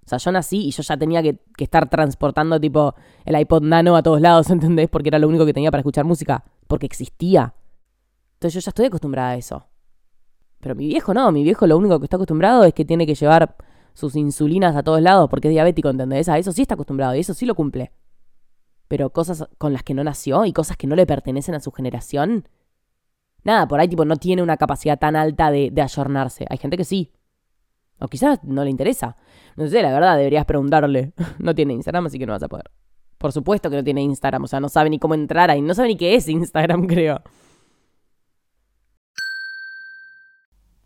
O 0.05 0.09
sea, 0.09 0.19
yo 0.19 0.33
nací 0.33 0.67
y 0.67 0.71
yo 0.71 0.83
ya 0.83 0.97
tenía 0.97 1.23
que, 1.23 1.41
estar 1.59 1.89
transportando 1.89 2.61
tipo 2.61 2.95
el 3.25 3.41
iPod 3.41 3.63
Nano 3.63 3.97
a 3.97 4.03
todos 4.03 4.21
lados, 4.21 4.51
¿entendés? 4.51 4.89
Porque 4.91 5.09
era 5.09 5.19
lo 5.19 5.29
único 5.29 5.47
que 5.47 5.55
tenía 5.55 5.71
para 5.71 5.81
escuchar 5.81 6.05
música. 6.05 6.45
Porque 6.67 6.87
existía. 6.87 7.55
Entonces 8.35 8.55
yo 8.55 8.61
ya 8.61 8.71
estoy 8.71 8.87
acostumbrada 8.87 9.31
a 9.31 9.37
eso. 9.37 9.67
Pero 10.65 10.75
mi 10.75 10.87
viejo 10.87 11.13
no, 11.13 11.31
mi 11.31 11.45
viejo 11.45 11.67
lo 11.67 11.77
único 11.77 11.99
que 11.99 12.07
está 12.07 12.17
acostumbrado 12.17 12.65
es 12.65 12.73
que 12.73 12.87
tiene 12.87 13.07
que 13.07 13.15
llevar 13.15 13.55
sus 13.93 14.17
insulinas 14.17 14.75
a 14.75 14.83
todos 14.83 15.03
lados 15.03 15.29
porque 15.29 15.49
es 15.49 15.53
diabético, 15.53 15.91
¿entendés? 15.91 16.27
A 16.31 16.39
eso 16.39 16.53
sí 16.53 16.63
está 16.63 16.73
acostumbrado 16.73 17.15
y 17.15 17.19
eso 17.19 17.35
sí 17.35 17.45
lo 17.45 17.55
cumple. 17.55 17.93
Pero 18.89 19.11
cosas 19.11 19.47
con 19.59 19.75
las 19.75 19.83
que 19.83 19.93
no 19.93 20.03
nació 20.03 20.47
y 20.47 20.55
cosas 20.55 20.79
que 20.79 20.87
no 20.87 20.97
le 20.97 21.05
pertenecen 21.05 21.55
a 21.55 21.61
su 21.61 21.71
generación. 21.71 22.49
Nada, 23.43 23.69
por 23.69 23.79
ahí 23.79 23.89
tipo 23.89 24.07
no 24.07 24.17
tiene 24.17 24.43
una 24.43 24.57
capacidad 24.57 24.99
tan 24.99 25.17
alta 25.17 25.51
de, 25.51 25.69
de 25.71 25.83
ayornarse. 25.83 26.47
Hay 26.49 26.57
gente 26.57 26.79
que 26.79 26.85
sí. 26.85 27.13
O 27.99 28.09
quizás 28.09 28.43
no 28.43 28.65
le 28.65 28.71
interesa. 28.71 29.17
No 29.57 29.67
sé, 29.67 29.83
la 29.83 29.93
verdad, 29.93 30.17
deberías 30.17 30.47
preguntarle. 30.47 31.13
No 31.41 31.55
tiene 31.55 31.75
Instagram, 31.75 32.07
así 32.07 32.19
que 32.19 32.25
no 32.25 32.33
vas 32.33 32.43
a 32.43 32.49
poder. 32.49 32.71
Por 33.19 33.33
supuesto 33.33 33.69
que 33.69 33.77
no 33.77 33.85
tiene 33.85 34.01
Instagram, 34.01 34.45
o 34.45 34.47
sea, 34.47 34.61
no 34.61 34.71
sabe 34.71 34.89
ni 34.89 34.99
cómo 34.99 35.13
entrar 35.13 35.51
ahí, 35.51 35.61
no 35.61 35.75
sabe 35.75 35.89
ni 35.89 35.97
qué 35.99 36.15
es 36.15 36.27
Instagram, 36.27 36.87
creo. 36.89 37.21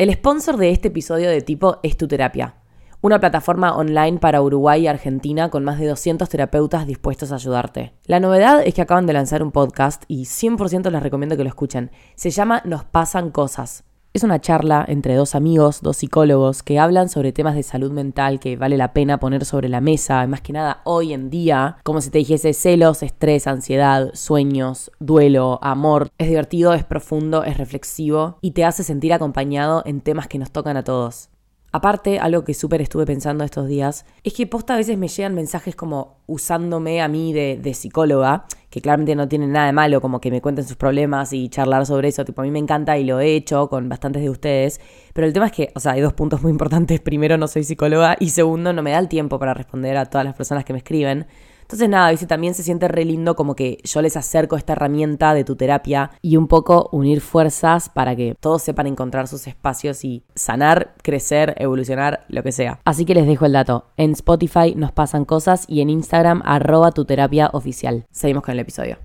El 0.01 0.13
sponsor 0.15 0.59
de 0.59 0.71
este 0.71 0.87
episodio 0.89 1.29
de 1.29 1.41
tipo 1.41 1.81
es 1.83 1.97
tu 1.97 2.07
terapia, 2.07 2.55
una 3.01 3.19
plataforma 3.19 3.75
online 3.75 4.19
para 4.19 4.41
Uruguay 4.41 4.83
y 4.83 4.87
Argentina 4.87 5.51
con 5.51 5.65
más 5.65 5.81
de 5.81 5.89
200 5.89 6.29
terapeutas 6.29 6.87
dispuestos 6.87 7.33
a 7.33 7.35
ayudarte. 7.35 7.95
La 8.05 8.21
novedad 8.21 8.63
es 8.65 8.75
que 8.75 8.83
acaban 8.83 9.07
de 9.07 9.13
lanzar 9.13 9.43
un 9.43 9.51
podcast 9.51 10.05
y 10.07 10.27
100% 10.27 10.89
les 10.93 11.03
recomiendo 11.03 11.37
que 11.37 11.43
lo 11.43 11.49
escuchen. 11.49 11.91
Se 12.15 12.31
llama 12.31 12.63
Nos 12.65 12.85
pasan 12.85 13.33
cosas. 13.33 13.88
Es 14.15 14.25
una 14.25 14.41
charla 14.41 14.85
entre 14.89 15.15
dos 15.15 15.35
amigos, 15.35 15.83
dos 15.83 15.99
psicólogos, 15.99 16.63
que 16.63 16.79
hablan 16.79 17.11
sobre 17.11 17.33
temas 17.33 17.55
de 17.55 17.63
salud 17.63 17.93
mental 17.93 18.41
que 18.41 18.57
vale 18.57 18.79
la 18.79 18.95
pena 18.95 19.21
poner 19.21 19.45
sobre 19.45 19.69
la 19.69 19.83
mesa, 19.83 20.27
más 20.27 20.41
que 20.41 20.55
nada 20.55 20.81
hoy 20.85 21.13
en 21.13 21.29
día, 21.29 21.77
como 21.85 22.01
si 22.01 22.11
te 22.11 22.19
dijese 22.19 22.55
celos, 22.55 23.03
estrés, 23.03 23.47
ansiedad, 23.47 24.11
sueños, 24.15 24.91
duelo, 24.99 25.59
amor. 25.63 26.09
Es 26.17 26.29
divertido, 26.29 26.73
es 26.73 26.85
profundo, 26.85 27.45
es 27.45 27.59
reflexivo 27.59 28.39
y 28.41 28.53
te 28.53 28.65
hace 28.65 28.83
sentir 28.83 29.13
acompañado 29.13 29.83
en 29.85 30.01
temas 30.01 30.27
que 30.27 30.39
nos 30.39 30.51
tocan 30.51 30.79
a 30.79 30.85
todos. 30.85 31.29
Aparte, 31.71 32.19
algo 32.19 32.45
que 32.45 32.55
súper 32.55 32.81
estuve 32.81 33.05
pensando 33.05 33.45
estos 33.45 33.69
días, 33.69 34.07
es 34.25 34.33
que 34.33 34.47
posta 34.47 34.73
a 34.73 34.79
veces 34.79 34.97
me 34.97 35.09
llegan 35.09 35.35
mensajes 35.35 35.77
como 35.77 36.17
usándome 36.27 37.03
a 37.03 37.09
mí 37.09 37.35
de, 37.35 37.59
de, 37.63 37.75
psicóloga, 37.75 38.47
que 38.71 38.81
claramente 38.81 39.15
no 39.15 39.29
tienen 39.29 39.53
nada 39.53 39.67
de 39.67 39.73
malo, 39.73 40.01
como 40.01 40.19
que 40.19 40.31
me 40.31 40.41
cuenten 40.41 40.65
sus 40.65 40.79
problemas 40.79 41.35
y 41.35 41.51
charlar 41.51 41.85
sobre 41.85 42.09
eso, 42.09 42.25
tipo 42.25 42.41
a 42.41 42.45
mí 42.45 42.51
me 42.51 42.59
encanta 42.59 42.97
y 42.97 43.05
lo 43.05 43.21
he 43.21 43.37
hecho 43.37 43.69
con 43.69 43.87
bastantes 43.91 44.23
de 44.23 44.31
ustedes, 44.31 44.81
pero 45.13 45.27
el 45.27 45.35
tema 45.35 45.47
es 45.47 45.53
que, 45.53 45.71
o 45.75 45.81
sea, 45.81 45.93
hay 45.93 46.01
dos 46.01 46.15
puntos 46.15 46.43
muy 46.43 46.51
importantes, 46.53 47.01
primero 47.01 47.37
no 47.37 47.47
soy 47.49 47.65
psicóloga 47.65 48.17
y 48.19 48.31
segundo 48.31 48.73
no 48.73 48.83
me 48.83 48.93
da 48.93 48.99
el 48.99 49.09
tiempo 49.09 49.39
para 49.39 49.53
responder 49.53 49.99
a 49.99 50.07
todas 50.07 50.25
las 50.25 50.35
personas 50.35 50.65
que 50.65 50.73
me 50.73 50.79
escriben, 50.79 51.27
entonces 51.69 51.91
nada, 51.91 52.09
dice 52.09 52.27
también 52.27 52.55
se 52.55 52.63
siente 52.63 52.89
re 52.89 53.05
lindo 53.05 53.37
como 53.37 53.55
que 53.55 53.77
yo 53.85 54.01
les 54.01 54.17
acerco 54.17 54.57
esta 54.57 54.73
herramienta 54.73 55.35
de 55.35 55.45
tu 55.45 55.55
terapia 55.55 56.13
y 56.23 56.39
un 56.39 56.49
poco 56.49 56.89
unir 56.93 57.21
fuerzas 57.21 57.91
para 57.91 58.17
que 58.17 58.35
todos 58.41 58.63
sepan 58.63 58.87
encontrar 58.87 59.29
sus 59.29 59.47
espacios 59.47 60.03
y 60.03 60.25
sanar, 60.35 60.95
crecer, 61.03 61.55
evolucionar, 61.59 62.25
lo 62.29 62.43
que 62.43 62.53
sea. 62.53 62.81
Así 62.87 63.05
que 63.05 63.13
les 63.13 63.27
dejo 63.27 63.45
el 63.45 63.53
dato. 63.53 63.85
En 63.99 64.13
Spotify 64.13 64.75
nos 64.77 64.93
pasan 64.93 65.27
cosas 65.27 65.67
y 65.69 65.83
en 65.83 65.91
Instagram 65.91 66.41
arroba 66.47 66.93
tu 66.93 67.05
terapia 67.05 67.51
oficial. 67.53 68.07
Seguimos 68.11 68.45
con 68.45 68.53
el 68.53 68.61
episodio. 68.61 68.97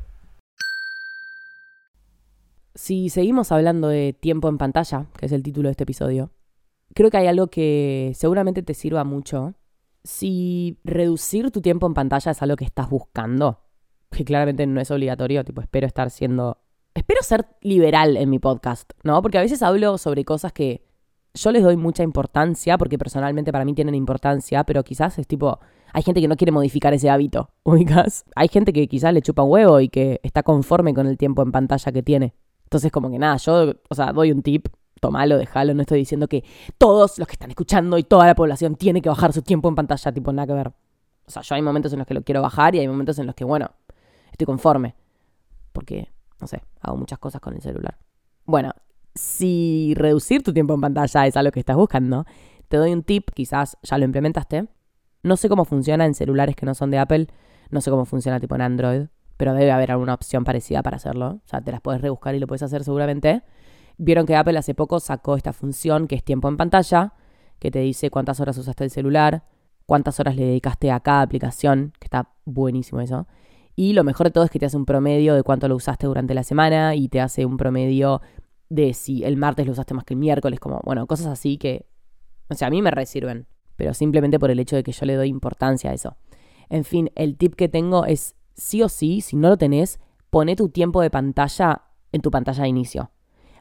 Si 2.76 3.10
seguimos 3.10 3.52
hablando 3.52 3.90
de 3.90 4.14
tiempo 4.14 4.48
en 4.48 4.58
pantalla, 4.58 5.08
que 5.18 5.26
es 5.26 5.34
el 5.34 5.44
título 5.44 5.68
de 5.68 5.72
este 5.72 5.84
episodio, 5.84 6.32
creo 6.96 7.12
que 7.12 7.18
hay 7.18 7.28
algo 7.28 7.48
que 7.48 8.14
seguramente 8.16 8.64
te 8.64 8.74
sirva 8.74 9.04
mucho 9.04 9.54
si 10.04 10.80
reducir 10.84 11.52
tu 11.52 11.62
tiempo 11.62 11.88
en 11.88 11.94
pantalla 11.94 12.32
es 12.32 12.42
algo 12.42 12.56
que 12.56 12.66
estás 12.66 12.90
buscando, 12.90 13.62
que 14.12 14.26
claramente 14.26 14.68
no 14.68 14.82
es 14.82 14.92
obligatorio, 14.92 15.44
tipo, 15.44 15.62
espero 15.62 15.88
estar 15.88 16.10
siendo... 16.10 16.60
Espero 16.94 17.24
ser 17.24 17.48
liberal 17.62 18.18
en 18.18 18.30
mi 18.30 18.38
podcast, 18.38 18.92
¿no? 19.04 19.22
Porque 19.24 19.40
a 19.40 19.42
veces 19.42 19.64
hablo 19.64 19.98
sobre 19.98 20.24
cosas 20.26 20.54
que 20.54 20.86
yo 21.34 21.52
les 21.52 21.64
doy 21.64 21.76
mucha 21.76 22.04
importancia, 22.04 22.78
porque 22.78 23.00
personalmente 23.00 23.52
para 23.52 23.66
mí 23.66 23.74
tienen 23.74 23.96
importancia, 23.96 24.64
pero 24.64 24.84
quizás 24.84 25.18
es 25.18 25.26
tipo, 25.26 25.60
hay 25.92 26.04
gente 26.04 26.22
que 26.22 26.28
no 26.28 26.36
quiere 26.36 26.52
modificar 26.52 26.94
ese 26.94 27.10
hábito, 27.10 27.50
ubicas. 27.64 28.26
Hay 28.36 28.48
gente 28.48 28.74
que 28.74 28.88
quizás 28.88 29.14
le 29.14 29.22
chupa 29.22 29.42
un 29.42 29.52
huevo 29.52 29.80
y 29.80 29.90
que 29.90 30.20
está 30.24 30.44
conforme 30.44 30.94
con 30.94 31.08
el 31.08 31.18
tiempo 31.18 31.42
en 31.42 31.52
pantalla 31.52 31.92
que 31.92 32.04
tiene. 32.04 32.36
Entonces, 32.66 32.92
como 32.92 33.10
que 33.10 33.18
nada, 33.20 33.38
yo, 33.38 33.74
o 33.90 33.96
sea, 33.96 34.12
doy 34.14 34.32
un 34.32 34.44
tip 34.44 34.68
tomalo, 35.04 35.38
déjalo, 35.38 35.74
no 35.74 35.82
estoy 35.82 36.00
diciendo 36.00 36.30
que 36.30 36.46
todos 36.78 37.20
los 37.20 37.28
que 37.28 37.34
están 37.34 37.50
escuchando 37.50 37.98
y 37.98 38.04
toda 38.04 38.26
la 38.26 38.36
población 38.36 38.76
tiene 38.76 39.02
que 39.02 39.10
bajar 39.10 39.34
su 39.34 39.42
tiempo 39.42 39.68
en 39.68 39.76
pantalla, 39.76 40.14
tipo, 40.14 40.32
nada 40.32 40.48
que 40.48 40.54
ver. 40.54 40.68
O 40.70 41.32
sea, 41.32 41.42
yo 41.42 41.56
hay 41.56 41.62
momentos 41.62 41.92
en 41.92 42.00
los 42.00 42.08
que 42.08 42.14
lo 42.14 42.24
quiero 42.24 42.42
bajar 42.42 42.74
y 42.74 42.80
hay 42.80 42.88
momentos 42.88 43.20
en 43.20 43.26
los 43.26 43.36
que, 43.36 43.44
bueno, 43.44 43.70
estoy 44.32 44.46
conforme. 44.46 44.96
Porque, 45.74 46.10
no 46.40 46.48
sé, 46.48 46.64
hago 46.80 46.96
muchas 46.96 47.20
cosas 47.20 47.42
con 47.42 47.54
el 47.54 47.62
celular. 47.62 47.98
Bueno, 48.46 48.72
si 49.14 49.94
reducir 49.98 50.42
tu 50.42 50.54
tiempo 50.54 50.74
en 50.74 50.80
pantalla 50.80 51.28
es 51.28 51.36
algo 51.36 51.52
que 51.52 51.60
estás 51.60 51.76
buscando, 51.76 52.26
te 52.70 52.78
doy 52.78 52.94
un 52.94 53.04
tip, 53.04 53.30
quizás 53.34 53.78
ya 53.84 53.98
lo 53.98 54.06
implementaste. 54.06 54.70
No 55.22 55.36
sé 55.36 55.50
cómo 55.50 55.66
funciona 55.66 56.06
en 56.06 56.14
celulares 56.14 56.56
que 56.56 56.66
no 56.66 56.76
son 56.76 56.92
de 56.92 57.00
Apple, 57.00 57.28
no 57.72 57.82
sé 57.82 57.92
cómo 57.92 58.06
funciona 58.06 58.40
tipo 58.40 58.56
en 58.56 58.62
Android, 58.62 59.08
pero 59.36 59.54
debe 59.54 59.74
haber 59.74 59.92
alguna 59.92 60.14
opción 60.14 60.46
parecida 60.46 60.82
para 60.82 60.96
hacerlo. 60.96 61.42
O 61.44 61.48
sea, 61.48 61.60
te 61.60 61.74
las 61.74 61.82
puedes 61.82 62.00
rebuscar 62.00 62.36
y 62.36 62.40
lo 62.40 62.48
puedes 62.48 62.64
hacer 62.64 62.86
seguramente. 62.86 63.44
Vieron 64.06 64.26
que 64.26 64.36
Apple 64.36 64.58
hace 64.58 64.76
poco 64.76 65.00
sacó 65.00 65.38
esta 65.38 65.54
función 65.54 66.08
que 66.08 66.16
es 66.16 66.26
tiempo 66.26 66.50
en 66.50 66.58
pantalla, 66.58 67.14
que 67.58 67.72
te 67.72 67.80
dice 67.80 68.10
cuántas 68.10 68.42
horas 68.42 68.58
usaste 68.58 68.84
el 68.84 68.90
celular, 68.90 69.46
cuántas 69.86 70.20
horas 70.20 70.36
le 70.36 70.44
dedicaste 70.44 70.92
a 70.92 71.00
cada 71.00 71.22
aplicación, 71.22 71.94
que 72.02 72.08
está 72.08 72.34
buenísimo 72.44 73.00
eso. 73.00 73.28
Y 73.78 73.94
lo 73.94 74.04
mejor 74.04 74.28
de 74.28 74.32
todo 74.32 74.44
es 74.44 74.52
que 74.52 74.60
te 74.60 74.66
hace 74.66 74.76
un 74.76 74.84
promedio 74.84 75.36
de 75.36 75.44
cuánto 75.44 75.70
lo 75.70 75.78
usaste 75.78 76.06
durante 76.06 76.34
la 76.34 76.44
semana 76.44 76.96
y 76.96 77.08
te 77.08 77.22
hace 77.22 77.46
un 77.46 77.56
promedio 77.56 78.22
de 78.68 78.94
si 78.94 79.24
el 79.24 79.38
martes 79.38 79.66
lo 79.66 79.72
usaste 79.72 79.94
más 79.94 80.04
que 80.04 80.16
el 80.16 80.20
miércoles, 80.20 80.60
como, 80.60 80.82
bueno, 80.84 81.08
cosas 81.08 81.28
así 81.28 81.58
que, 81.58 81.86
o 82.50 82.56
sea, 82.56 82.68
a 82.68 82.72
mí 82.72 82.82
me 82.82 82.92
resirven. 82.92 83.48
pero 83.78 83.94
simplemente 83.94 84.38
por 84.38 84.52
el 84.52 84.60
hecho 84.60 84.76
de 84.76 84.84
que 84.84 84.92
yo 84.92 85.06
le 85.06 85.16
doy 85.16 85.30
importancia 85.30 85.92
a 85.92 85.94
eso. 85.94 86.18
En 86.70 86.84
fin, 86.84 87.10
el 87.16 87.38
tip 87.38 87.56
que 87.56 87.70
tengo 87.70 88.06
es, 88.06 88.36
sí 88.54 88.84
o 88.84 88.90
sí, 88.90 89.22
si 89.22 89.38
no 89.38 89.48
lo 89.48 89.58
tenés, 89.58 90.02
pone 90.30 90.58
tu 90.58 90.68
tiempo 90.68 91.02
de 91.02 91.10
pantalla 91.10 91.84
en 92.12 92.22
tu 92.22 92.32
pantalla 92.32 92.64
de 92.64 92.70
inicio. 92.70 93.13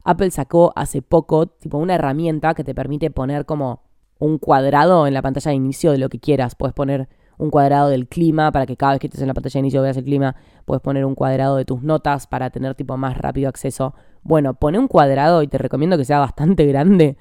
Apple 0.05 0.31
sacó 0.31 0.73
hace 0.75 1.03
poco 1.03 1.47
tipo 1.47 1.79
una 1.79 1.95
herramienta 1.95 2.55
que 2.55 2.65
te 2.65 2.75
permite 2.75 3.11
poner 3.11 3.47
como 3.47 3.83
un 4.19 4.39
cuadrado 4.39 5.07
en 5.07 5.15
la 5.15 5.23
pantalla 5.23 5.51
de 5.51 5.57
inicio 5.57 5.93
de 5.93 5.99
lo 5.99 6.09
que 6.09 6.21
quieras. 6.21 6.55
Puedes 6.55 6.75
poner 6.75 7.09
un 7.39 7.51
cuadrado 7.51 7.89
del 7.89 8.09
clima 8.09 8.53
para 8.53 8.67
que 8.67 8.77
cada 8.77 8.93
vez 8.93 9.01
que 9.01 9.09
estés 9.09 9.21
en 9.21 9.29
la 9.29 9.35
pantalla 9.35 9.55
de 9.55 9.59
inicio 9.61 9.83
veas 9.83 9.97
el 9.97 10.05
clima. 10.05 10.37
Puedes 10.65 10.81
poner 10.81 11.05
un 11.05 11.15
cuadrado 11.15 11.57
de 11.57 11.65
tus 11.65 11.83
notas 11.83 12.27
para 12.27 12.51
tener 12.51 12.75
tipo 12.75 12.97
más 12.97 13.19
rápido 13.19 13.49
acceso. 13.49 13.95
Bueno, 14.23 14.55
pone 14.55 14.79
un 14.79 14.89
cuadrado 14.89 15.43
y 15.43 15.49
te 15.49 15.59
recomiendo 15.59 15.97
que 15.97 16.05
sea 16.05 16.21
bastante 16.21 16.67
grande 16.69 17.17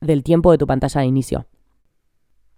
del 0.00 0.22
tiempo 0.22 0.52
de 0.52 0.58
tu 0.58 0.66
pantalla 0.66 1.00
de 1.00 1.06
inicio. 1.06 1.46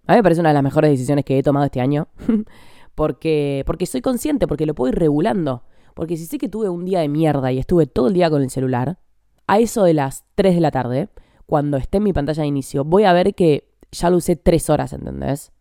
A 0.05 0.13
mí 0.13 0.17
me 0.17 0.23
parece 0.23 0.41
una 0.41 0.49
de 0.49 0.55
las 0.55 0.63
mejores 0.63 0.91
decisiones 0.91 1.25
que 1.25 1.37
he 1.37 1.43
tomado 1.43 1.65
este 1.65 1.81
año. 1.81 2.07
porque, 2.95 3.63
porque 3.65 3.85
soy 3.85 4.01
consciente, 4.01 4.47
porque 4.47 4.65
lo 4.65 4.73
puedo 4.75 4.89
ir 4.91 4.99
regulando. 4.99 5.63
Porque 5.93 6.17
si 6.17 6.25
sé 6.25 6.37
que 6.37 6.49
tuve 6.49 6.69
un 6.69 6.85
día 6.85 6.99
de 6.99 7.09
mierda 7.09 7.51
y 7.51 7.57
estuve 7.57 7.87
todo 7.87 8.07
el 8.07 8.13
día 8.13 8.29
con 8.29 8.41
el 8.43 8.49
celular, 8.49 8.99
a 9.47 9.59
eso 9.59 9.83
de 9.83 9.93
las 9.93 10.25
3 10.35 10.55
de 10.55 10.61
la 10.61 10.71
tarde, 10.71 11.09
cuando 11.45 11.77
esté 11.77 11.97
en 11.97 12.03
mi 12.03 12.13
pantalla 12.13 12.41
de 12.41 12.47
inicio, 12.47 12.83
voy 12.83 13.05
a 13.05 13.13
ver 13.13 13.33
que 13.33 13.69
ya 13.91 14.09
lo 14.09 14.17
usé 14.17 14.35
3 14.35 14.69
horas, 14.69 14.93
¿entendés? 14.93 15.51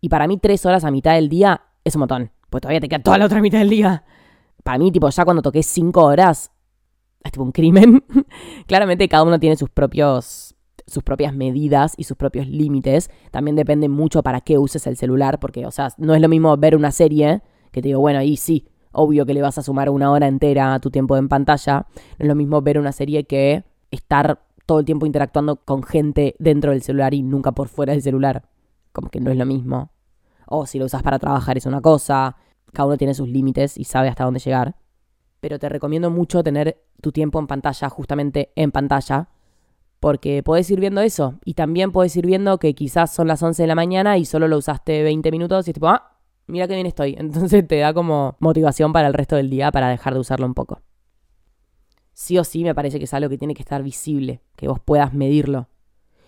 Y 0.00 0.08
para 0.08 0.26
mí 0.26 0.38
3 0.38 0.66
horas 0.66 0.84
a 0.84 0.90
mitad 0.90 1.14
del 1.14 1.28
día 1.28 1.62
es 1.84 1.94
un 1.94 2.00
montón. 2.00 2.32
Pues 2.50 2.62
todavía 2.62 2.80
te 2.80 2.88
queda 2.88 3.02
toda 3.02 3.18
la 3.18 3.26
otra 3.26 3.40
mitad 3.40 3.58
del 3.58 3.70
día. 3.70 4.04
Para 4.62 4.78
mí, 4.78 4.90
tipo, 4.90 5.08
ya 5.08 5.24
cuando 5.24 5.42
toqué 5.42 5.62
5 5.62 6.04
horas, 6.04 6.50
es 7.22 7.32
tipo 7.32 7.44
un 7.44 7.52
crimen. 7.52 8.04
Claramente 8.66 9.08
cada 9.08 9.22
uno 9.22 9.38
tiene 9.38 9.56
sus 9.56 9.70
propios 9.70 10.56
sus 10.86 11.02
propias 11.02 11.34
medidas 11.34 11.94
y 11.96 12.04
sus 12.04 12.16
propios 12.16 12.46
límites. 12.46 13.10
También 13.30 13.56
depende 13.56 13.88
mucho 13.88 14.22
para 14.22 14.40
qué 14.40 14.58
uses 14.58 14.86
el 14.86 14.96
celular, 14.96 15.40
porque, 15.40 15.66
o 15.66 15.70
sea, 15.70 15.88
no 15.98 16.14
es 16.14 16.20
lo 16.20 16.28
mismo 16.28 16.56
ver 16.56 16.76
una 16.76 16.92
serie, 16.92 17.42
que 17.72 17.82
te 17.82 17.88
digo, 17.88 18.00
bueno, 18.00 18.20
ahí 18.20 18.36
sí, 18.36 18.68
obvio 18.96 19.26
que 19.26 19.34
le 19.34 19.42
vas 19.42 19.58
a 19.58 19.62
sumar 19.62 19.90
una 19.90 20.10
hora 20.10 20.26
entera 20.26 20.74
a 20.74 20.80
tu 20.80 20.90
tiempo 20.90 21.16
en 21.16 21.28
pantalla. 21.28 21.86
No 21.94 22.02
es 22.18 22.26
lo 22.26 22.34
mismo 22.34 22.62
ver 22.62 22.78
una 22.78 22.92
serie 22.92 23.24
que 23.24 23.64
estar 23.90 24.40
todo 24.64 24.80
el 24.80 24.84
tiempo 24.84 25.06
interactuando 25.06 25.56
con 25.56 25.82
gente 25.82 26.34
dentro 26.38 26.72
del 26.72 26.82
celular 26.82 27.14
y 27.14 27.22
nunca 27.22 27.52
por 27.52 27.68
fuera 27.68 27.92
del 27.92 28.02
celular. 28.02 28.48
Como 28.92 29.10
que 29.10 29.20
no 29.20 29.30
es 29.30 29.36
lo 29.36 29.46
mismo. 29.46 29.90
O 30.46 30.66
si 30.66 30.78
lo 30.78 30.86
usas 30.86 31.02
para 31.02 31.18
trabajar 31.18 31.56
es 31.56 31.66
una 31.66 31.80
cosa. 31.80 32.36
Cada 32.72 32.88
uno 32.88 32.96
tiene 32.96 33.14
sus 33.14 33.28
límites 33.28 33.76
y 33.76 33.84
sabe 33.84 34.08
hasta 34.08 34.24
dónde 34.24 34.40
llegar. 34.40 34.76
Pero 35.40 35.58
te 35.58 35.68
recomiendo 35.68 36.10
mucho 36.10 36.42
tener 36.42 36.82
tu 37.00 37.12
tiempo 37.12 37.38
en 37.38 37.46
pantalla, 37.46 37.88
justamente 37.90 38.52
en 38.56 38.72
pantalla, 38.72 39.28
porque 40.00 40.42
podés 40.42 40.70
ir 40.70 40.80
viendo 40.80 41.02
eso. 41.02 41.34
Y 41.44 41.54
también 41.54 41.92
podés 41.92 42.16
ir 42.16 42.26
viendo 42.26 42.58
que 42.58 42.74
quizás 42.74 43.12
son 43.12 43.28
las 43.28 43.42
11 43.42 43.62
de 43.62 43.66
la 43.66 43.74
mañana 43.74 44.16
y 44.16 44.24
solo 44.24 44.48
lo 44.48 44.56
usaste 44.56 45.02
20 45.02 45.30
minutos 45.30 45.68
y 45.68 45.70
es 45.70 45.74
tipo, 45.74 45.88
ah, 45.88 46.15
mira 46.46 46.66
qué 46.68 46.74
bien 46.74 46.86
estoy. 46.86 47.14
Entonces 47.18 47.66
te 47.66 47.78
da 47.78 47.92
como 47.94 48.36
motivación 48.40 48.92
para 48.92 49.08
el 49.08 49.14
resto 49.14 49.36
del 49.36 49.50
día 49.50 49.70
para 49.72 49.88
dejar 49.88 50.14
de 50.14 50.20
usarlo 50.20 50.46
un 50.46 50.54
poco. 50.54 50.80
Sí 52.12 52.38
o 52.38 52.44
sí 52.44 52.64
me 52.64 52.74
parece 52.74 52.98
que 52.98 53.04
es 53.04 53.14
algo 53.14 53.28
que 53.28 53.38
tiene 53.38 53.54
que 53.54 53.62
estar 53.62 53.82
visible, 53.82 54.40
que 54.56 54.68
vos 54.68 54.80
puedas 54.80 55.12
medirlo. 55.12 55.68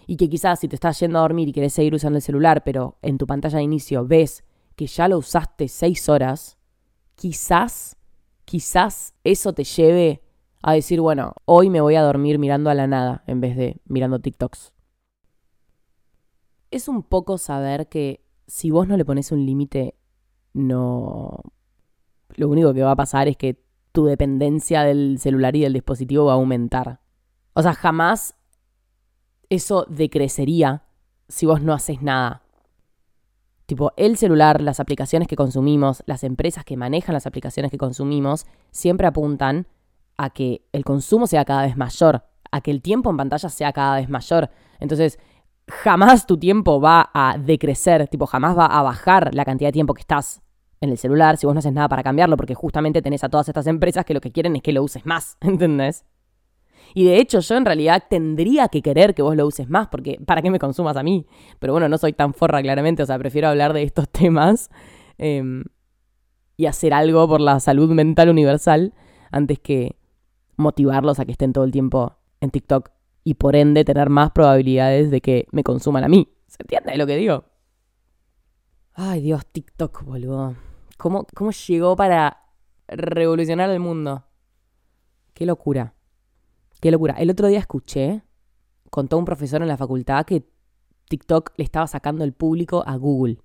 Y 0.06 0.16
que 0.16 0.28
quizás 0.28 0.60
si 0.60 0.68
te 0.68 0.76
estás 0.76 1.00
yendo 1.00 1.18
a 1.18 1.22
dormir 1.22 1.48
y 1.48 1.52
querés 1.52 1.72
seguir 1.72 1.94
usando 1.94 2.16
el 2.16 2.22
celular, 2.22 2.62
pero 2.64 2.98
en 3.02 3.18
tu 3.18 3.26
pantalla 3.26 3.58
de 3.58 3.64
inicio 3.64 4.06
ves 4.06 4.44
que 4.76 4.86
ya 4.86 5.08
lo 5.08 5.18
usaste 5.18 5.68
6 5.68 6.08
horas, 6.08 6.58
quizás, 7.14 7.96
quizás 8.44 9.14
eso 9.24 9.52
te 9.52 9.64
lleve 9.64 10.22
a 10.62 10.72
decir, 10.72 11.00
bueno, 11.00 11.34
hoy 11.44 11.70
me 11.70 11.80
voy 11.80 11.94
a 11.94 12.02
dormir 12.02 12.38
mirando 12.38 12.70
a 12.70 12.74
la 12.74 12.86
nada 12.86 13.22
en 13.26 13.40
vez 13.40 13.56
de 13.56 13.80
mirando 13.86 14.18
TikToks. 14.18 14.72
Es 16.70 16.88
un 16.88 17.02
poco 17.02 17.38
saber 17.38 17.88
que 17.88 18.24
si 18.46 18.70
vos 18.70 18.86
no 18.88 18.96
le 18.96 19.04
pones 19.04 19.32
un 19.32 19.44
límite, 19.44 19.94
no... 20.54 21.40
Lo 22.36 22.48
único 22.48 22.72
que 22.74 22.82
va 22.82 22.92
a 22.92 22.96
pasar 22.96 23.28
es 23.28 23.36
que 23.36 23.62
tu 23.92 24.04
dependencia 24.04 24.82
del 24.82 25.18
celular 25.18 25.56
y 25.56 25.62
del 25.62 25.72
dispositivo 25.72 26.26
va 26.26 26.32
a 26.32 26.36
aumentar. 26.36 27.00
O 27.54 27.62
sea, 27.62 27.74
jamás 27.74 28.36
eso 29.50 29.86
decrecería 29.88 30.84
si 31.28 31.46
vos 31.46 31.62
no 31.62 31.72
haces 31.72 32.02
nada. 32.02 32.42
Tipo, 33.66 33.92
el 33.96 34.16
celular, 34.16 34.62
las 34.62 34.80
aplicaciones 34.80 35.28
que 35.28 35.36
consumimos, 35.36 36.02
las 36.06 36.24
empresas 36.24 36.64
que 36.64 36.76
manejan 36.76 37.12
las 37.12 37.26
aplicaciones 37.26 37.70
que 37.70 37.76
consumimos, 37.76 38.46
siempre 38.70 39.06
apuntan 39.06 39.66
a 40.16 40.30
que 40.30 40.66
el 40.72 40.84
consumo 40.84 41.26
sea 41.26 41.44
cada 41.44 41.62
vez 41.62 41.76
mayor, 41.76 42.24
a 42.50 42.60
que 42.60 42.70
el 42.70 42.80
tiempo 42.80 43.10
en 43.10 43.16
pantalla 43.16 43.48
sea 43.48 43.72
cada 43.72 43.96
vez 43.96 44.08
mayor. 44.08 44.50
Entonces, 44.80 45.18
jamás 45.68 46.26
tu 46.26 46.38
tiempo 46.38 46.80
va 46.80 47.10
a 47.12 47.36
decrecer, 47.38 48.08
tipo, 48.08 48.26
jamás 48.26 48.56
va 48.56 48.66
a 48.66 48.82
bajar 48.82 49.34
la 49.34 49.44
cantidad 49.44 49.68
de 49.68 49.72
tiempo 49.72 49.94
que 49.94 50.00
estás 50.00 50.42
en 50.80 50.90
el 50.90 50.98
celular 50.98 51.36
si 51.36 51.46
vos 51.46 51.54
no 51.54 51.58
haces 51.58 51.72
nada 51.72 51.88
para 51.88 52.02
cambiarlo, 52.02 52.36
porque 52.36 52.54
justamente 52.54 53.02
tenés 53.02 53.24
a 53.24 53.28
todas 53.28 53.48
estas 53.48 53.66
empresas 53.66 54.04
que 54.04 54.14
lo 54.14 54.20
que 54.20 54.30
quieren 54.30 54.56
es 54.56 54.62
que 54.62 54.72
lo 54.72 54.82
uses 54.82 55.04
más, 55.06 55.36
¿entendés? 55.40 56.04
Y 56.94 57.04
de 57.04 57.18
hecho 57.18 57.40
yo 57.40 57.56
en 57.56 57.64
realidad 57.64 58.04
tendría 58.08 58.68
que 58.68 58.80
querer 58.80 59.14
que 59.14 59.22
vos 59.22 59.36
lo 59.36 59.46
uses 59.46 59.68
más, 59.68 59.88
porque 59.88 60.18
¿para 60.24 60.40
qué 60.40 60.50
me 60.50 60.58
consumas 60.58 60.96
a 60.96 61.02
mí? 61.02 61.26
Pero 61.58 61.74
bueno, 61.74 61.88
no 61.88 61.98
soy 61.98 62.12
tan 62.12 62.32
forra 62.32 62.62
claramente, 62.62 63.02
o 63.02 63.06
sea, 63.06 63.18
prefiero 63.18 63.48
hablar 63.48 63.72
de 63.72 63.82
estos 63.82 64.08
temas 64.10 64.70
em, 65.18 65.64
y 66.56 66.66
hacer 66.66 66.94
algo 66.94 67.28
por 67.28 67.40
la 67.40 67.60
salud 67.60 67.90
mental 67.90 68.30
universal 68.30 68.94
antes 69.30 69.58
que 69.58 69.96
motivarlos 70.56 71.20
a 71.20 71.26
que 71.26 71.32
estén 71.32 71.52
todo 71.52 71.64
el 71.64 71.70
tiempo 71.70 72.16
en 72.40 72.50
TikTok 72.50 72.90
y 73.24 73.34
por 73.34 73.56
ende 73.56 73.84
tener 73.84 74.10
más 74.10 74.30
probabilidades 74.32 75.10
de 75.10 75.20
que 75.20 75.46
me 75.52 75.62
consuman 75.62 76.04
a 76.04 76.08
mí. 76.08 76.28
¿Se 76.46 76.56
entiende 76.62 76.96
lo 76.96 77.06
que 77.06 77.16
digo? 77.16 77.44
Ay 78.94 79.20
Dios, 79.20 79.46
TikTok, 79.46 80.04
boludo. 80.04 80.56
¿Cómo, 80.96 81.26
¿Cómo 81.34 81.52
llegó 81.52 81.94
para 81.94 82.42
revolucionar 82.88 83.70
el 83.70 83.80
mundo? 83.80 84.24
Qué 85.34 85.46
locura. 85.46 85.94
Qué 86.80 86.90
locura. 86.90 87.14
El 87.14 87.30
otro 87.30 87.48
día 87.48 87.58
escuché, 87.58 88.22
contó 88.90 89.18
un 89.18 89.24
profesor 89.24 89.62
en 89.62 89.68
la 89.68 89.76
facultad 89.76 90.24
que 90.24 90.48
TikTok 91.08 91.52
le 91.56 91.64
estaba 91.64 91.86
sacando 91.86 92.24
el 92.24 92.32
público 92.32 92.82
a 92.86 92.96
Google. 92.96 93.38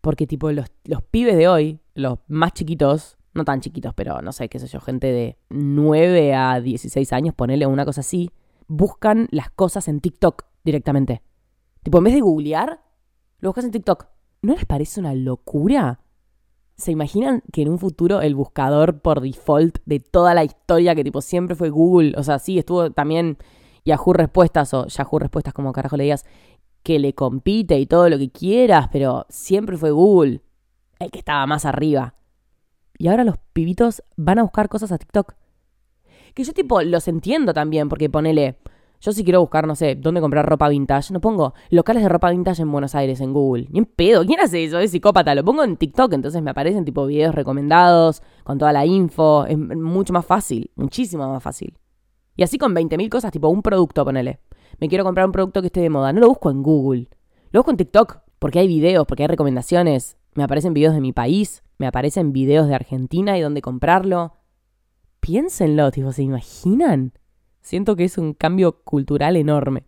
Porque 0.00 0.26
tipo 0.26 0.50
los, 0.50 0.66
los 0.84 1.02
pibes 1.02 1.36
de 1.36 1.48
hoy, 1.48 1.80
los 1.94 2.18
más 2.26 2.52
chiquitos, 2.54 3.18
no 3.34 3.44
tan 3.44 3.60
chiquitos, 3.60 3.94
pero 3.94 4.22
no 4.22 4.32
sé, 4.32 4.48
qué 4.48 4.58
sé 4.58 4.66
yo, 4.66 4.80
gente 4.80 5.08
de 5.08 5.38
9 5.50 6.34
a 6.34 6.60
16 6.60 7.12
años, 7.12 7.34
ponele 7.34 7.66
una 7.66 7.84
cosa 7.84 8.00
así, 8.00 8.30
buscan 8.70 9.26
las 9.32 9.50
cosas 9.50 9.88
en 9.88 10.00
TikTok 10.00 10.44
directamente. 10.64 11.22
Tipo, 11.82 11.98
en 11.98 12.04
vez 12.04 12.14
de 12.14 12.20
googlear, 12.20 12.80
lo 13.40 13.48
buscas 13.48 13.64
en 13.64 13.72
TikTok. 13.72 14.06
¿No 14.42 14.54
les 14.54 14.64
parece 14.64 15.00
una 15.00 15.12
locura? 15.12 16.00
¿Se 16.76 16.92
imaginan 16.92 17.42
que 17.52 17.62
en 17.62 17.68
un 17.68 17.78
futuro 17.78 18.22
el 18.22 18.36
buscador 18.36 19.00
por 19.00 19.20
default 19.20 19.78
de 19.86 19.98
toda 19.98 20.34
la 20.34 20.44
historia 20.44 20.94
que 20.94 21.04
tipo 21.04 21.20
siempre 21.20 21.56
fue 21.56 21.68
Google, 21.68 22.14
o 22.16 22.22
sea, 22.22 22.38
sí, 22.38 22.58
estuvo 22.58 22.90
también 22.92 23.38
Yahoo 23.84 24.12
Respuestas 24.12 24.72
o 24.72 24.86
Yahoo 24.86 25.18
Respuestas 25.18 25.52
como 25.52 25.72
carajo 25.72 25.96
le 25.96 26.04
digas, 26.04 26.24
que 26.82 26.98
le 26.98 27.12
compite 27.12 27.78
y 27.78 27.86
todo 27.86 28.08
lo 28.08 28.18
que 28.18 28.30
quieras, 28.30 28.88
pero 28.92 29.26
siempre 29.28 29.76
fue 29.76 29.90
Google 29.90 30.42
el 31.00 31.10
que 31.10 31.18
estaba 31.18 31.44
más 31.46 31.64
arriba. 31.64 32.14
Y 32.98 33.08
ahora 33.08 33.24
los 33.24 33.36
pibitos 33.52 34.02
van 34.16 34.38
a 34.38 34.42
buscar 34.42 34.68
cosas 34.68 34.92
a 34.92 34.98
TikTok. 34.98 35.34
Que 36.34 36.44
yo 36.44 36.52
tipo 36.52 36.80
los 36.82 37.08
entiendo 37.08 37.52
también, 37.52 37.88
porque 37.88 38.08
ponele, 38.08 38.56
yo 39.00 39.12
si 39.12 39.24
quiero 39.24 39.40
buscar, 39.40 39.66
no 39.66 39.74
sé, 39.74 39.94
dónde 39.94 40.20
comprar 40.20 40.46
ropa 40.46 40.68
vintage, 40.68 41.12
no 41.12 41.20
pongo 41.20 41.54
locales 41.70 42.02
de 42.02 42.08
ropa 42.10 42.30
vintage 42.30 42.62
en 42.62 42.70
Buenos 42.70 42.94
Aires 42.94 43.20
en 43.20 43.32
Google. 43.32 43.66
Ni 43.70 43.78
en 43.78 43.86
pedo, 43.86 44.26
¿quién 44.26 44.40
hace 44.40 44.62
eso? 44.62 44.78
Es 44.78 44.90
psicópata. 44.90 45.34
Lo 45.34 45.42
pongo 45.42 45.64
en 45.64 45.76
TikTok, 45.76 46.12
entonces 46.12 46.42
me 46.42 46.50
aparecen 46.50 46.84
tipo 46.84 47.06
videos 47.06 47.34
recomendados, 47.34 48.22
con 48.44 48.58
toda 48.58 48.72
la 48.72 48.84
info. 48.84 49.46
Es 49.46 49.56
mucho 49.56 50.12
más 50.12 50.26
fácil, 50.26 50.70
muchísimo 50.76 51.26
más 51.28 51.42
fácil. 51.42 51.78
Y 52.36 52.42
así 52.42 52.58
con 52.58 52.74
20.000 52.74 53.08
cosas, 53.08 53.32
tipo 53.32 53.48
un 53.48 53.62
producto, 53.62 54.04
ponele. 54.04 54.40
Me 54.78 54.88
quiero 54.88 55.04
comprar 55.04 55.26
un 55.26 55.32
producto 55.32 55.62
que 55.62 55.68
esté 55.68 55.80
de 55.80 55.90
moda. 55.90 56.12
No 56.12 56.20
lo 56.20 56.28
busco 56.28 56.50
en 56.50 56.62
Google. 56.62 57.08
Lo 57.52 57.60
busco 57.60 57.70
en 57.70 57.78
TikTok, 57.78 58.18
porque 58.38 58.58
hay 58.58 58.68
videos, 58.68 59.06
porque 59.06 59.22
hay 59.22 59.28
recomendaciones. 59.28 60.18
Me 60.34 60.44
aparecen 60.44 60.74
videos 60.74 60.94
de 60.94 61.00
mi 61.00 61.12
país, 61.12 61.62
me 61.78 61.86
aparecen 61.86 62.32
videos 62.32 62.68
de 62.68 62.74
Argentina 62.74 63.36
y 63.36 63.40
dónde 63.40 63.62
comprarlo. 63.62 64.34
Piénsenlo, 65.20 65.90
tipo, 65.90 66.12
¿se 66.12 66.22
imaginan? 66.22 67.12
Siento 67.60 67.94
que 67.94 68.04
es 68.04 68.18
un 68.18 68.34
cambio 68.34 68.82
cultural 68.82 69.36
enorme. 69.36 69.84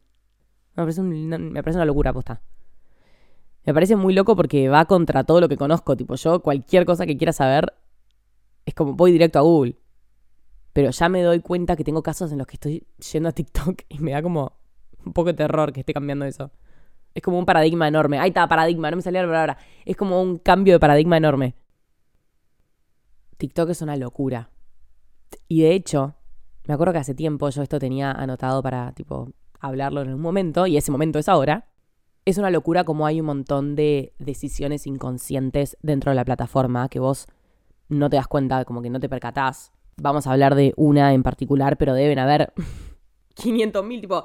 Me 0.76 0.82
parece, 0.84 1.02
me 1.02 1.36
una 1.36 1.84
locura, 1.84 2.10
aposta. 2.10 2.42
Me 3.64 3.72
parece 3.72 3.96
muy 3.96 4.12
loco 4.12 4.34
porque 4.34 4.68
va 4.68 4.84
contra 4.86 5.24
todo 5.24 5.40
lo 5.40 5.48
que 5.48 5.56
conozco. 5.56 5.96
Tipo, 5.96 6.16
yo 6.16 6.42
cualquier 6.42 6.84
cosa 6.84 7.06
que 7.06 7.16
quiera 7.16 7.32
saber 7.32 7.72
es 8.66 8.74
como 8.74 8.94
voy 8.94 9.12
directo 9.12 9.38
a 9.38 9.42
Google. 9.42 9.76
Pero 10.72 10.90
ya 10.90 11.08
me 11.08 11.22
doy 11.22 11.40
cuenta 11.40 11.76
que 11.76 11.84
tengo 11.84 12.02
casos 12.02 12.32
en 12.32 12.38
los 12.38 12.46
que 12.46 12.56
estoy 12.56 12.86
yendo 13.12 13.28
a 13.28 13.32
TikTok 13.32 13.82
y 13.88 13.98
me 13.98 14.12
da 14.12 14.22
como 14.22 14.52
un 15.04 15.12
poco 15.12 15.28
de 15.28 15.34
terror 15.34 15.72
que 15.72 15.80
esté 15.80 15.92
cambiando 15.92 16.24
eso. 16.24 16.50
Es 17.14 17.22
como 17.22 17.38
un 17.38 17.44
paradigma 17.44 17.86
enorme. 17.88 18.18
Ahí 18.18 18.28
está, 18.28 18.48
paradigma, 18.48 18.90
no 18.90 18.96
me 18.96 19.02
salía 19.02 19.22
la 19.22 19.28
palabra. 19.28 19.58
Es 19.84 19.96
como 19.96 20.20
un 20.22 20.38
cambio 20.38 20.74
de 20.74 20.80
paradigma 20.80 21.18
enorme. 21.18 21.54
TikTok 23.36 23.70
es 23.70 23.82
una 23.82 23.96
locura. 23.96 24.51
Y 25.48 25.62
de 25.62 25.74
hecho, 25.74 26.14
me 26.66 26.74
acuerdo 26.74 26.92
que 26.92 27.00
hace 27.00 27.14
tiempo 27.14 27.48
yo 27.50 27.62
esto 27.62 27.78
tenía 27.78 28.12
anotado 28.12 28.62
para, 28.62 28.92
tipo, 28.92 29.30
hablarlo 29.60 30.02
en 30.02 30.12
un 30.12 30.20
momento, 30.20 30.66
y 30.66 30.76
ese 30.76 30.90
momento 30.90 31.18
es 31.18 31.28
ahora. 31.28 31.68
Es 32.24 32.38
una 32.38 32.50
locura 32.50 32.84
como 32.84 33.06
hay 33.06 33.20
un 33.20 33.26
montón 33.26 33.74
de 33.74 34.14
decisiones 34.18 34.86
inconscientes 34.86 35.76
dentro 35.82 36.10
de 36.10 36.16
la 36.16 36.24
plataforma 36.24 36.88
que 36.88 37.00
vos 37.00 37.26
no 37.88 38.08
te 38.08 38.16
das 38.16 38.28
cuenta, 38.28 38.64
como 38.64 38.80
que 38.80 38.90
no 38.90 39.00
te 39.00 39.08
percatás. 39.08 39.72
Vamos 39.96 40.26
a 40.26 40.32
hablar 40.32 40.54
de 40.54 40.72
una 40.76 41.12
en 41.14 41.22
particular, 41.22 41.76
pero 41.76 41.94
deben 41.94 42.18
haber 42.18 42.52
500 43.34 43.84
mil, 43.84 44.00
tipo, 44.00 44.24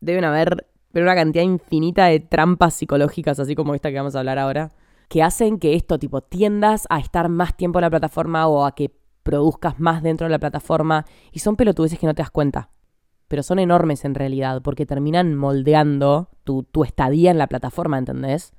deben 0.00 0.24
haber 0.24 0.66
pero 0.96 1.04
una 1.04 1.14
cantidad 1.14 1.44
infinita 1.44 2.06
de 2.06 2.20
trampas 2.20 2.72
psicológicas, 2.72 3.38
así 3.38 3.54
como 3.54 3.74
esta 3.74 3.90
que 3.90 3.98
vamos 3.98 4.16
a 4.16 4.20
hablar 4.20 4.38
ahora, 4.38 4.72
que 5.10 5.22
hacen 5.22 5.58
que 5.58 5.74
esto, 5.74 5.98
tipo, 5.98 6.22
tiendas 6.22 6.86
a 6.88 6.98
estar 7.00 7.28
más 7.28 7.54
tiempo 7.54 7.78
en 7.78 7.82
la 7.82 7.90
plataforma 7.90 8.46
o 8.46 8.64
a 8.64 8.74
que 8.74 8.96
produzcas 9.26 9.80
más 9.80 10.04
dentro 10.04 10.26
de 10.26 10.30
la 10.30 10.38
plataforma, 10.38 11.04
y 11.32 11.40
son 11.40 11.56
pelotudeces 11.56 11.98
que 11.98 12.06
no 12.06 12.14
te 12.14 12.22
das 12.22 12.30
cuenta. 12.30 12.70
Pero 13.26 13.42
son 13.42 13.58
enormes 13.58 14.04
en 14.04 14.14
realidad, 14.14 14.62
porque 14.62 14.86
terminan 14.86 15.34
moldeando 15.34 16.30
tu, 16.44 16.64
estadía 16.84 17.32
en 17.32 17.38
la 17.38 17.48
plataforma, 17.48 17.98
¿entendés? 17.98 18.52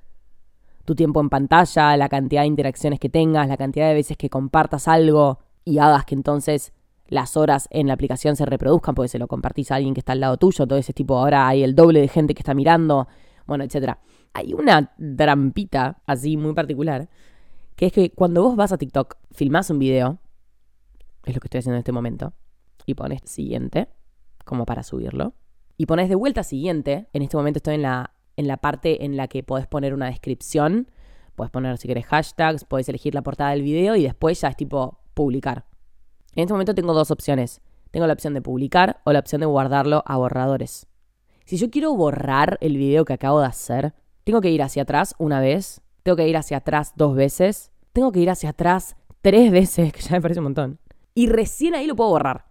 Tu 0.84 0.94
tiempo 0.94 1.20
en 1.22 1.30
pantalla, 1.30 1.96
la 1.96 2.10
cantidad 2.10 2.42
de 2.42 2.48
interacciones 2.48 3.00
que 3.00 3.08
tengas, 3.08 3.48
la 3.48 3.56
cantidad 3.56 3.88
de 3.88 3.94
veces 3.94 4.18
que 4.18 4.28
compartas 4.28 4.88
algo 4.88 5.38
y 5.64 5.78
hagas 5.78 6.04
que 6.04 6.14
entonces 6.14 6.74
las 7.08 7.38
horas 7.38 7.66
en 7.70 7.86
la 7.86 7.94
aplicación 7.94 8.36
se 8.36 8.44
reproduzcan 8.44 8.94
porque 8.94 9.08
se 9.08 9.18
lo 9.18 9.26
compartís 9.26 9.70
a 9.70 9.76
alguien 9.76 9.94
que 9.94 10.00
está 10.00 10.12
al 10.12 10.20
lado 10.20 10.36
tuyo, 10.36 10.66
todo 10.66 10.78
ese 10.78 10.92
tipo, 10.92 11.16
ahora 11.16 11.48
hay 11.48 11.62
el 11.62 11.74
doble 11.74 12.00
de 12.02 12.08
gente 12.08 12.34
que 12.34 12.42
está 12.42 12.52
mirando, 12.52 13.08
bueno, 13.46 13.64
etcétera. 13.64 14.00
Hay 14.34 14.52
una 14.52 14.94
trampita 15.16 16.02
así 16.04 16.36
muy 16.36 16.52
particular, 16.52 17.08
que 17.74 17.86
es 17.86 17.92
que 17.92 18.10
cuando 18.10 18.42
vos 18.42 18.54
vas 18.54 18.72
a 18.72 18.76
TikTok, 18.76 19.16
filmás 19.32 19.70
un 19.70 19.78
video, 19.78 20.18
es 21.30 21.36
lo 21.36 21.40
que 21.40 21.46
estoy 21.46 21.58
haciendo 21.58 21.76
en 21.76 21.80
este 21.80 21.92
momento, 21.92 22.32
y 22.86 22.94
pones 22.94 23.20
siguiente, 23.24 23.88
como 24.44 24.66
para 24.66 24.82
subirlo, 24.82 25.34
y 25.76 25.86
pones 25.86 26.08
de 26.08 26.14
vuelta 26.14 26.42
siguiente, 26.42 27.08
en 27.12 27.22
este 27.22 27.36
momento 27.36 27.58
estoy 27.58 27.74
en 27.76 27.82
la, 27.82 28.14
en 28.36 28.48
la 28.48 28.56
parte 28.56 29.04
en 29.04 29.16
la 29.16 29.28
que 29.28 29.42
podés 29.42 29.66
poner 29.66 29.94
una 29.94 30.06
descripción, 30.06 30.90
podés 31.34 31.50
poner 31.50 31.78
si 31.78 31.86
querés 31.86 32.06
hashtags, 32.06 32.64
podés 32.64 32.88
elegir 32.88 33.14
la 33.14 33.22
portada 33.22 33.50
del 33.50 33.62
video 33.62 33.94
y 33.94 34.02
después 34.02 34.40
ya 34.40 34.48
es 34.48 34.56
tipo 34.56 34.98
publicar. 35.14 35.66
En 36.34 36.42
este 36.42 36.52
momento 36.52 36.74
tengo 36.74 36.94
dos 36.94 37.10
opciones. 37.10 37.60
Tengo 37.90 38.06
la 38.06 38.12
opción 38.12 38.34
de 38.34 38.42
publicar 38.42 39.00
o 39.04 39.12
la 39.12 39.20
opción 39.20 39.40
de 39.40 39.46
guardarlo 39.46 40.02
a 40.06 40.16
borradores. 40.16 40.86
Si 41.44 41.56
yo 41.56 41.70
quiero 41.70 41.94
borrar 41.94 42.58
el 42.60 42.76
video 42.76 43.04
que 43.04 43.14
acabo 43.14 43.40
de 43.40 43.46
hacer, 43.46 43.94
tengo 44.24 44.40
que 44.40 44.50
ir 44.50 44.62
hacia 44.62 44.82
atrás 44.82 45.14
una 45.18 45.40
vez, 45.40 45.80
tengo 46.02 46.16
que 46.16 46.28
ir 46.28 46.36
hacia 46.36 46.58
atrás 46.58 46.92
dos 46.96 47.14
veces, 47.14 47.72
tengo 47.92 48.12
que 48.12 48.20
ir 48.20 48.30
hacia 48.30 48.50
atrás 48.50 48.96
tres 49.22 49.50
veces, 49.50 49.92
que 49.94 50.00
ya 50.00 50.12
me 50.12 50.20
parece 50.20 50.40
un 50.40 50.44
montón. 50.44 50.78
Y 51.18 51.26
recién 51.26 51.74
ahí 51.74 51.88
lo 51.88 51.96
puedo 51.96 52.10
borrar. 52.10 52.44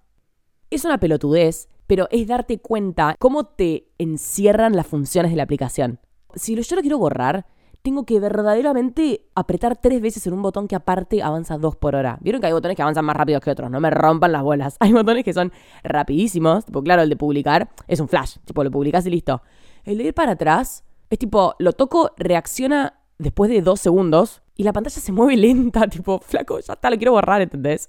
Es 0.69 0.83
una 0.83 0.97
pelotudez, 0.97 1.69
pero 1.87 2.09
es 2.11 2.27
darte 2.27 2.59
cuenta 2.59 3.15
cómo 3.17 3.45
te 3.45 3.87
encierran 3.97 4.75
las 4.75 4.87
funciones 4.87 5.31
de 5.31 5.37
la 5.37 5.43
aplicación. 5.43 6.01
Si 6.35 6.53
yo 6.53 6.75
lo 6.75 6.81
quiero 6.81 6.97
borrar, 6.97 7.45
tengo 7.81 8.05
que 8.05 8.19
verdaderamente 8.19 9.25
apretar 9.35 9.77
tres 9.77 10.01
veces 10.01 10.27
en 10.27 10.33
un 10.33 10.41
botón 10.41 10.67
que 10.67 10.75
aparte 10.75 11.23
avanza 11.23 11.57
dos 11.57 11.77
por 11.77 11.95
hora. 11.95 12.17
Vieron 12.19 12.41
que 12.41 12.47
hay 12.47 12.51
botones 12.51 12.75
que 12.75 12.81
avanzan 12.81 13.05
más 13.05 13.15
rápido 13.15 13.39
que 13.39 13.51
otros, 13.51 13.71
no 13.71 13.79
me 13.79 13.89
rompan 13.89 14.33
las 14.33 14.43
bolas. 14.43 14.75
Hay 14.81 14.91
botones 14.91 15.23
que 15.23 15.31
son 15.31 15.53
rapidísimos, 15.85 16.65
tipo, 16.65 16.83
claro, 16.83 17.03
el 17.03 17.09
de 17.09 17.15
publicar 17.15 17.69
es 17.87 18.01
un 18.01 18.09
flash, 18.09 18.35
tipo, 18.43 18.65
lo 18.65 18.69
publicas 18.69 19.05
y 19.05 19.11
listo. 19.11 19.41
El 19.85 19.97
de 19.99 20.03
ir 20.03 20.13
para 20.13 20.33
atrás 20.33 20.83
es 21.09 21.19
tipo, 21.19 21.55
lo 21.59 21.71
toco, 21.71 22.11
reacciona 22.17 22.99
después 23.17 23.49
de 23.49 23.61
dos 23.61 23.79
segundos 23.79 24.41
y 24.57 24.63
la 24.63 24.73
pantalla 24.73 24.99
se 24.99 25.13
mueve 25.13 25.37
lenta, 25.37 25.87
tipo, 25.87 26.19
flaco, 26.19 26.59
ya 26.59 26.73
está, 26.73 26.89
lo 26.89 26.97
quiero 26.97 27.13
borrar, 27.13 27.41
¿entendés? 27.41 27.87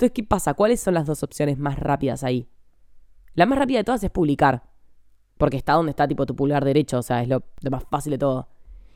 Entonces, 0.00 0.14
¿qué 0.14 0.24
pasa? 0.24 0.54
¿Cuáles 0.54 0.80
son 0.80 0.94
las 0.94 1.04
dos 1.04 1.22
opciones 1.22 1.58
más 1.58 1.78
rápidas 1.78 2.24
ahí? 2.24 2.48
La 3.34 3.44
más 3.44 3.58
rápida 3.58 3.80
de 3.80 3.84
todas 3.84 4.02
es 4.02 4.10
publicar, 4.10 4.62
porque 5.36 5.58
está 5.58 5.74
donde 5.74 5.90
está, 5.90 6.08
tipo, 6.08 6.24
tu 6.24 6.34
pulgar 6.34 6.64
derecho, 6.64 7.00
o 7.00 7.02
sea, 7.02 7.20
es 7.20 7.28
lo 7.28 7.42
más 7.70 7.84
fácil 7.84 8.12
de 8.12 8.16
todo. 8.16 8.48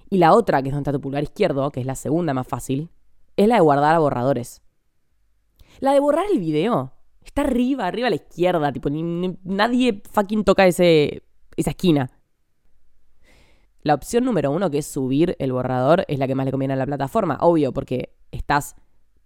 Y 0.09 0.17
la 0.17 0.33
otra, 0.33 0.63
que 0.63 0.71
es 0.71 0.75
donde 0.75 0.89
está 0.89 0.97
tu 0.97 1.03
pulgar 1.03 1.23
izquierdo, 1.23 1.71
que 1.71 1.81
es 1.81 1.85
la 1.85 1.95
segunda 1.95 2.33
más 2.33 2.47
fácil, 2.47 2.89
es 3.37 3.47
la 3.47 3.57
de 3.57 3.61
guardar 3.61 3.95
a 3.95 3.99
borradores. 3.99 4.63
La 5.79 5.93
de 5.93 6.01
borrar 6.01 6.25
el 6.33 6.39
video 6.39 6.95
está 7.23 7.43
arriba, 7.43 7.87
arriba 7.87 8.07
a 8.07 8.11
la 8.11 8.17
izquierda, 8.17 8.73
tipo, 8.73 8.89
nadie 8.91 10.01
fucking 10.11 10.43
toca 10.43 10.67
ese, 10.67 11.23
esa 11.55 11.69
esquina. 11.69 12.13
La 13.83 13.93
opción 13.93 14.25
número 14.25 14.51
uno, 14.53 14.71
que 14.71 14.79
es 14.79 14.87
subir 14.87 15.37
el 15.39 15.53
borrador, 15.53 16.07
es 16.09 16.19
la 16.19 16.27
que 16.27 16.35
más 16.35 16.47
le 16.47 16.51
conviene 16.51 16.73
a 16.73 16.79
la 16.79 16.87
plataforma, 16.87 17.37
obvio, 17.43 17.75
porque 17.75 18.17
estás 18.31 18.75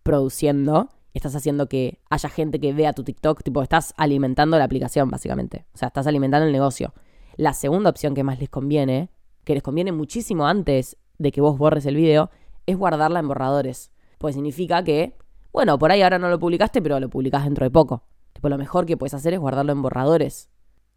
produciendo, 0.03 0.88
estás 1.18 1.37
haciendo 1.37 1.68
que 1.68 2.00
haya 2.11 2.28
gente 2.28 2.61
que 2.61 2.72
vea 2.72 2.92
tu 2.92 3.04
TikTok, 3.04 3.42
tipo, 3.42 3.62
estás 3.62 3.94
alimentando 3.96 4.59
la 4.59 4.64
aplicación, 4.64 5.11
básicamente. 5.11 5.66
O 5.74 5.78
sea, 5.78 5.88
estás 5.88 6.07
alimentando 6.07 6.46
el 6.46 6.52
negocio. 6.52 6.94
La 7.37 7.52
segunda 7.52 7.90
opción 7.90 8.14
que 8.14 8.24
más 8.24 8.40
les 8.40 8.48
conviene 8.48 9.11
que 9.48 9.54
les 9.54 9.62
conviene 9.62 9.92
muchísimo 9.92 10.46
antes 10.46 10.98
de 11.16 11.33
que 11.33 11.40
vos 11.40 11.57
borres 11.57 11.87
el 11.87 11.96
video, 11.96 12.31
es 12.66 12.76
guardarla 12.76 13.18
en 13.20 13.28
borradores. 13.28 13.90
Pues 14.18 14.35
significa 14.35 14.85
que, 14.85 15.16
bueno, 15.54 15.78
por 15.78 15.90
ahí 15.90 16.02
ahora 16.02 16.18
no 16.18 16.28
lo 16.28 16.38
publicaste, 16.38 16.83
pero 16.83 17.00
lo 17.00 17.09
publicás 17.09 17.44
dentro 17.44 17.64
de 17.64 17.70
poco. 17.70 18.04
Tipo, 18.35 18.50
lo 18.50 18.59
mejor 18.59 18.85
que 18.85 18.98
puedes 18.98 19.14
hacer 19.14 19.33
es 19.33 19.40
guardarlo 19.40 19.72
en 19.72 19.81
borradores. 19.81 20.50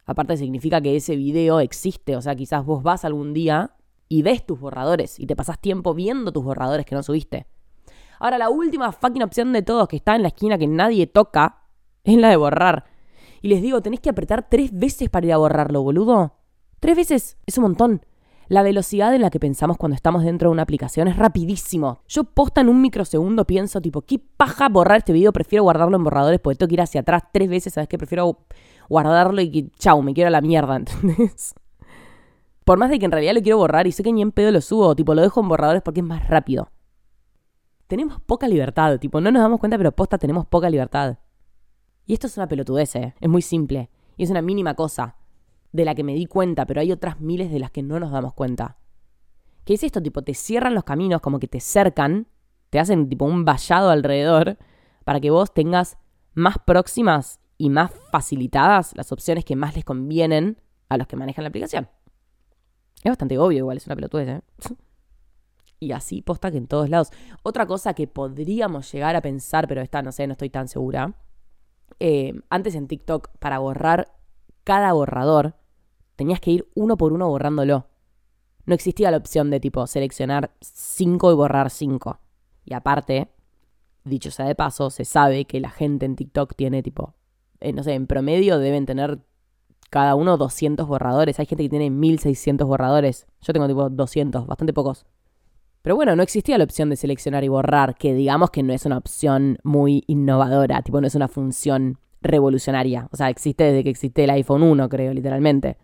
Aparte 0.05 0.35
significa 0.35 0.81
que 0.81 0.97
ese 0.97 1.15
video 1.15 1.61
existe, 1.61 2.17
o 2.17 2.21
sea, 2.21 2.35
quizás 2.35 2.65
vos 2.65 2.83
vas 2.83 3.05
algún 3.05 3.33
día 3.33 3.77
y 4.09 4.21
ves 4.21 4.45
tus 4.45 4.59
borradores 4.59 5.17
y 5.17 5.27
te 5.27 5.37
pasás 5.37 5.57
tiempo 5.57 5.93
viendo 5.93 6.33
tus 6.33 6.43
borradores 6.43 6.85
que 6.85 6.95
no 6.95 7.03
subiste. 7.03 7.47
Ahora, 8.21 8.37
la 8.37 8.51
última 8.51 8.91
fucking 8.91 9.23
opción 9.23 9.51
de 9.51 9.63
todos 9.63 9.87
que 9.87 9.95
está 9.95 10.15
en 10.15 10.21
la 10.21 10.27
esquina 10.27 10.59
que 10.59 10.67
nadie 10.67 11.07
toca 11.07 11.63
es 12.03 12.15
la 12.17 12.29
de 12.29 12.35
borrar. 12.35 12.85
Y 13.41 13.47
les 13.47 13.63
digo, 13.63 13.81
tenés 13.81 13.99
que 13.99 14.11
apretar 14.11 14.47
tres 14.47 14.69
veces 14.71 15.09
para 15.09 15.25
ir 15.25 15.33
a 15.33 15.37
borrarlo, 15.37 15.81
boludo. 15.81 16.35
Tres 16.79 16.95
veces 16.95 17.37
es 17.47 17.57
un 17.57 17.63
montón. 17.63 18.05
La 18.47 18.61
velocidad 18.61 19.15
en 19.15 19.21
la 19.21 19.31
que 19.31 19.39
pensamos 19.39 19.75
cuando 19.77 19.95
estamos 19.95 20.23
dentro 20.23 20.49
de 20.49 20.51
una 20.51 20.61
aplicación 20.61 21.07
es 21.07 21.17
rapidísimo. 21.17 22.03
Yo 22.07 22.23
posta 22.25 22.61
en 22.61 22.69
un 22.69 22.79
microsegundo 22.79 23.45
pienso 23.45 23.81
tipo, 23.81 24.03
¿qué 24.03 24.19
paja 24.19 24.69
borrar 24.69 24.99
este 24.99 25.13
video? 25.13 25.33
Prefiero 25.33 25.63
guardarlo 25.63 25.97
en 25.97 26.03
borradores 26.03 26.39
porque 26.39 26.57
tengo 26.57 26.67
que 26.67 26.75
ir 26.75 26.81
hacia 26.81 27.01
atrás 27.01 27.23
tres 27.33 27.49
veces, 27.49 27.73
¿sabes 27.73 27.89
qué? 27.89 27.97
Prefiero 27.97 28.45
guardarlo 28.87 29.41
y 29.41 29.49
que, 29.49 29.71
chau, 29.79 29.99
me 30.03 30.13
quiero 30.13 30.27
a 30.27 30.31
la 30.31 30.41
mierda, 30.41 30.75
¿entendés? 30.75 31.55
Por 32.65 32.77
más 32.77 32.91
de 32.91 32.99
que 32.99 33.05
en 33.05 33.11
realidad 33.13 33.33
lo 33.33 33.41
quiero 33.41 33.57
borrar 33.57 33.87
y 33.87 33.91
sé 33.91 34.03
que 34.03 34.13
ni 34.13 34.21
en 34.21 34.31
pedo 34.31 34.51
lo 34.51 34.61
subo, 34.61 34.95
tipo, 34.95 35.15
lo 35.15 35.23
dejo 35.23 35.41
en 35.41 35.49
borradores 35.49 35.81
porque 35.81 36.01
es 36.01 36.05
más 36.05 36.27
rápido. 36.27 36.69
Tenemos 37.91 38.21
poca 38.21 38.47
libertad, 38.47 38.99
tipo, 38.99 39.19
no 39.19 39.33
nos 39.33 39.41
damos 39.41 39.59
cuenta, 39.59 39.77
pero 39.77 39.91
posta 39.91 40.17
tenemos 40.17 40.45
poca 40.45 40.69
libertad. 40.69 41.17
Y 42.05 42.13
esto 42.13 42.27
es 42.27 42.37
una 42.37 42.47
pelotudez, 42.47 42.95
¿eh? 42.95 43.15
Es 43.19 43.27
muy 43.27 43.41
simple. 43.41 43.89
Y 44.15 44.23
es 44.23 44.29
una 44.29 44.41
mínima 44.41 44.75
cosa 44.75 45.17
de 45.73 45.83
la 45.83 45.93
que 45.93 46.05
me 46.05 46.13
di 46.13 46.25
cuenta, 46.25 46.65
pero 46.65 46.79
hay 46.79 46.93
otras 46.93 47.19
miles 47.19 47.51
de 47.51 47.59
las 47.59 47.69
que 47.69 47.83
no 47.83 47.99
nos 47.99 48.13
damos 48.13 48.33
cuenta. 48.33 48.77
¿Qué 49.65 49.73
es 49.73 49.83
esto? 49.83 50.01
Tipo, 50.01 50.21
te 50.21 50.33
cierran 50.33 50.73
los 50.73 50.85
caminos, 50.85 51.19
como 51.19 51.37
que 51.37 51.49
te 51.49 51.59
cercan, 51.59 52.27
te 52.69 52.79
hacen 52.79 53.09
tipo 53.09 53.25
un 53.25 53.43
vallado 53.43 53.89
alrededor 53.89 54.57
para 55.03 55.19
que 55.19 55.29
vos 55.29 55.53
tengas 55.53 55.97
más 56.33 56.59
próximas 56.65 57.41
y 57.57 57.69
más 57.69 57.91
facilitadas 58.09 58.93
las 58.95 59.11
opciones 59.11 59.43
que 59.43 59.57
más 59.57 59.75
les 59.75 59.83
convienen 59.83 60.61
a 60.87 60.95
los 60.95 61.07
que 61.07 61.17
manejan 61.17 61.43
la 61.43 61.49
aplicación. 61.49 61.89
Es 63.03 63.11
bastante 63.11 63.37
obvio, 63.37 63.57
igual, 63.57 63.75
es 63.75 63.85
una 63.85 63.95
pelotudez, 63.95 64.29
¿eh? 64.29 64.41
y 65.81 65.91
así 65.93 66.21
posta 66.21 66.51
que 66.51 66.57
en 66.57 66.67
todos 66.67 66.89
lados. 66.89 67.09
Otra 67.43 67.65
cosa 67.65 67.93
que 67.93 68.07
podríamos 68.07 68.89
llegar 68.91 69.15
a 69.15 69.21
pensar, 69.21 69.67
pero 69.67 69.81
esta 69.81 70.01
no 70.01 70.11
sé, 70.11 70.27
no 70.27 70.33
estoy 70.33 70.51
tan 70.51 70.67
segura. 70.67 71.15
Eh, 71.99 72.33
antes 72.49 72.75
en 72.75 72.87
TikTok, 72.87 73.29
para 73.39 73.57
borrar 73.59 74.13
cada 74.63 74.93
borrador, 74.93 75.55
tenías 76.15 76.39
que 76.39 76.51
ir 76.51 76.69
uno 76.75 76.97
por 76.97 77.13
uno 77.13 77.27
borrándolo. 77.27 77.87
No 78.65 78.75
existía 78.75 79.09
la 79.09 79.17
opción 79.17 79.49
de 79.49 79.59
tipo 79.59 79.85
seleccionar 79.87 80.51
5 80.61 81.31
y 81.31 81.35
borrar 81.35 81.71
5. 81.71 82.19
Y 82.63 82.75
aparte, 82.75 83.31
dicho 84.03 84.29
sea 84.29 84.45
de 84.45 84.53
paso, 84.53 84.91
se 84.91 85.03
sabe 85.03 85.45
que 85.45 85.59
la 85.59 85.71
gente 85.71 86.05
en 86.05 86.15
TikTok 86.15 86.53
tiene 86.55 86.83
tipo, 86.83 87.15
eh, 87.59 87.73
no 87.73 87.81
sé, 87.81 87.95
en 87.95 88.05
promedio 88.05 88.59
deben 88.59 88.85
tener 88.85 89.19
cada 89.89 90.13
uno 90.13 90.37
200 90.37 90.87
borradores. 90.87 91.39
Hay 91.39 91.47
gente 91.47 91.63
que 91.63 91.69
tiene 91.69 91.89
1600 91.89 92.67
borradores. 92.67 93.25
Yo 93.41 93.51
tengo 93.51 93.67
tipo 93.67 93.89
200, 93.89 94.45
bastante 94.45 94.73
pocos. 94.73 95.07
Pero 95.81 95.95
bueno, 95.95 96.15
no 96.15 96.23
existía 96.23 96.57
la 96.57 96.63
opción 96.63 96.89
de 96.89 96.95
seleccionar 96.95 97.43
y 97.43 97.47
borrar, 97.47 97.95
que 97.95 98.13
digamos 98.13 98.51
que 98.51 98.63
no 98.63 98.73
es 98.73 98.85
una 98.85 98.97
opción 98.97 99.57
muy 99.63 100.03
innovadora, 100.07 100.81
tipo 100.81 101.01
no 101.01 101.07
es 101.07 101.15
una 101.15 101.27
función 101.27 101.99
revolucionaria. 102.21 103.09
O 103.11 103.17
sea, 103.17 103.29
existe 103.29 103.63
desde 103.63 103.83
que 103.83 103.89
existe 103.89 104.23
el 104.23 104.29
iPhone 104.29 104.63
1, 104.63 104.89
creo, 104.89 105.13
literalmente 105.13 105.77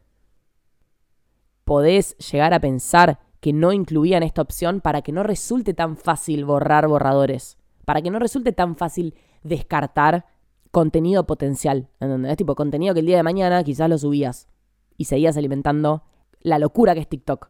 podés 1.67 2.15
llegar 2.31 2.53
a 2.53 2.61
pensar 2.61 3.19
que 3.41 3.51
no 3.51 3.73
incluían 3.73 4.23
esta 4.23 4.41
opción 4.41 4.79
para 4.79 5.01
que 5.01 5.11
no 5.11 5.21
resulte 5.21 5.73
tan 5.73 5.97
fácil 5.97 6.45
borrar 6.45 6.87
borradores, 6.87 7.57
para 7.83 8.01
que 8.01 8.09
no 8.09 8.19
resulte 8.19 8.53
tan 8.53 8.77
fácil 8.77 9.15
descartar 9.43 10.25
contenido 10.71 11.27
potencial, 11.27 11.89
es 11.99 12.37
tipo 12.37 12.55
contenido 12.55 12.93
que 12.93 13.01
el 13.01 13.05
día 13.05 13.17
de 13.17 13.23
mañana 13.23 13.65
quizás 13.65 13.89
lo 13.89 13.97
subías 13.97 14.47
y 14.95 15.05
seguías 15.05 15.35
alimentando 15.35 16.03
la 16.39 16.57
locura 16.57 16.93
que 16.93 17.01
es 17.01 17.09
TikTok. 17.09 17.49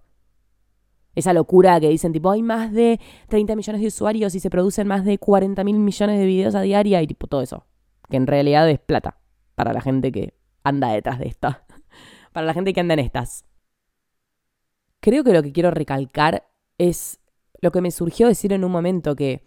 Esa 1.17 1.33
locura 1.33 1.79
que 1.79 1.89
dicen 1.89 2.13
tipo 2.13 2.29
hay 2.29 2.43
más 2.43 2.71
de 2.71 2.99
30 3.27 3.55
millones 3.55 3.81
de 3.81 3.87
usuarios 3.87 4.35
y 4.35 4.39
se 4.39 4.51
producen 4.51 4.87
más 4.87 5.03
de 5.03 5.17
40 5.17 5.63
mil 5.63 5.79
millones 5.79 6.19
de 6.19 6.25
videos 6.27 6.53
a 6.53 6.61
diaria 6.61 7.01
y 7.01 7.07
tipo 7.07 7.25
todo 7.25 7.41
eso. 7.41 7.65
Que 8.07 8.17
en 8.17 8.27
realidad 8.27 8.69
es 8.69 8.79
plata 8.79 9.17
para 9.55 9.73
la 9.73 9.81
gente 9.81 10.11
que 10.11 10.35
anda 10.63 10.89
detrás 10.91 11.17
de 11.17 11.25
esta. 11.25 11.65
Para 12.33 12.45
la 12.45 12.53
gente 12.53 12.71
que 12.71 12.81
anda 12.81 12.93
en 12.93 12.99
estas. 12.99 13.45
creo 14.99 15.23
que 15.23 15.33
lo 15.33 15.41
que 15.41 15.51
quiero 15.51 15.71
recalcar 15.71 16.47
es 16.77 17.19
lo 17.61 17.71
que 17.71 17.81
me 17.81 17.89
surgió 17.89 18.27
decir 18.27 18.53
en 18.53 18.63
un 18.63 18.71
momento 18.71 19.15
que 19.15 19.43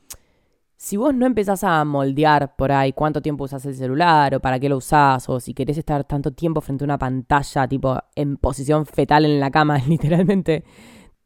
si 0.76 0.96
vos 0.96 1.14
no 1.14 1.24
empezás 1.24 1.62
a 1.62 1.84
moldear 1.84 2.56
por 2.56 2.72
ahí 2.72 2.92
cuánto 2.92 3.22
tiempo 3.22 3.44
usás 3.44 3.64
el 3.66 3.76
celular 3.76 4.34
o 4.34 4.40
para 4.40 4.58
qué 4.58 4.68
lo 4.68 4.78
usás 4.78 5.28
o 5.28 5.38
si 5.38 5.54
querés 5.54 5.78
estar 5.78 6.02
tanto 6.02 6.32
tiempo 6.32 6.60
frente 6.62 6.82
a 6.82 6.86
una 6.86 6.98
pantalla 6.98 7.68
tipo 7.68 7.96
en 8.16 8.38
posición 8.38 8.86
fetal 8.86 9.24
en 9.24 9.38
la 9.38 9.52
cama 9.52 9.78
literalmente, 9.86 10.64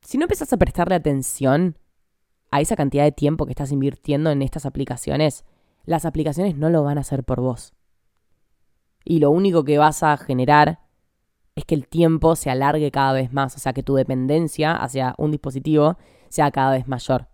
si 0.05 0.19
no 0.19 0.25
empezás 0.25 0.53
a 0.53 0.59
prestarle 0.59 0.95
atención 0.95 1.79
a 2.51 2.61
esa 2.61 2.77
cantidad 2.77 3.05
de 3.05 3.13
tiempo 3.13 3.47
que 3.47 3.53
estás 3.53 3.73
invirtiendo 3.73 4.31
en 4.31 4.43
estas 4.43 4.67
aplicaciones, 4.67 5.45
las 5.87 6.05
aplicaciones 6.05 6.57
no 6.57 6.71
lo 6.71 6.85
van 6.85 6.99
a 6.99 7.01
hacer 7.01 7.25
por 7.25 7.41
vos. 7.41 7.73
Y 9.05 9.19
lo 9.19 9.31
único 9.31 9.65
que 9.65 9.79
vas 9.79 10.03
a 10.03 10.17
generar 10.17 10.81
es 11.57 11.65
que 11.65 11.75
el 11.75 11.89
tiempo 11.89 12.37
se 12.37 12.51
alargue 12.51 12.91
cada 12.91 13.13
vez 13.13 13.33
más, 13.33 13.57
o 13.57 13.59
sea, 13.59 13.73
que 13.73 13.83
tu 13.83 13.95
dependencia 13.95 14.77
hacia 14.77 15.15
un 15.19 15.31
dispositivo 15.31 15.97
sea 16.29 16.51
cada 16.51 16.73
vez 16.73 16.87
mayor. 16.87 17.29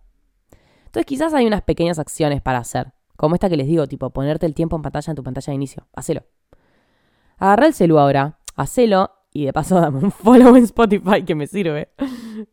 Entonces 0.85 1.05
quizás 1.05 1.33
hay 1.33 1.45
unas 1.45 1.61
pequeñas 1.61 1.99
acciones 1.99 2.41
para 2.41 2.59
hacer, 2.59 2.93
como 3.17 3.35
esta 3.35 3.49
que 3.49 3.57
les 3.57 3.67
digo, 3.67 3.87
tipo 3.87 4.09
ponerte 4.11 4.45
el 4.45 4.53
tiempo 4.53 4.75
en 4.75 4.81
pantalla 4.81 5.11
en 5.11 5.15
tu 5.15 5.23
pantalla 5.23 5.51
de 5.51 5.55
inicio. 5.55 5.87
Hacelo. 5.93 6.23
Agarra 7.37 7.67
el 7.67 7.73
celu 7.73 7.99
ahora, 7.99 8.39
hacelo 8.55 9.11
y 9.33 9.45
de 9.45 9.53
paso 9.53 9.75
dame 9.81 9.99
un 9.99 10.11
follow 10.11 10.55
en 10.55 10.63
Spotify 10.63 11.23
que 11.23 11.35
me 11.35 11.47
sirve. 11.47 11.89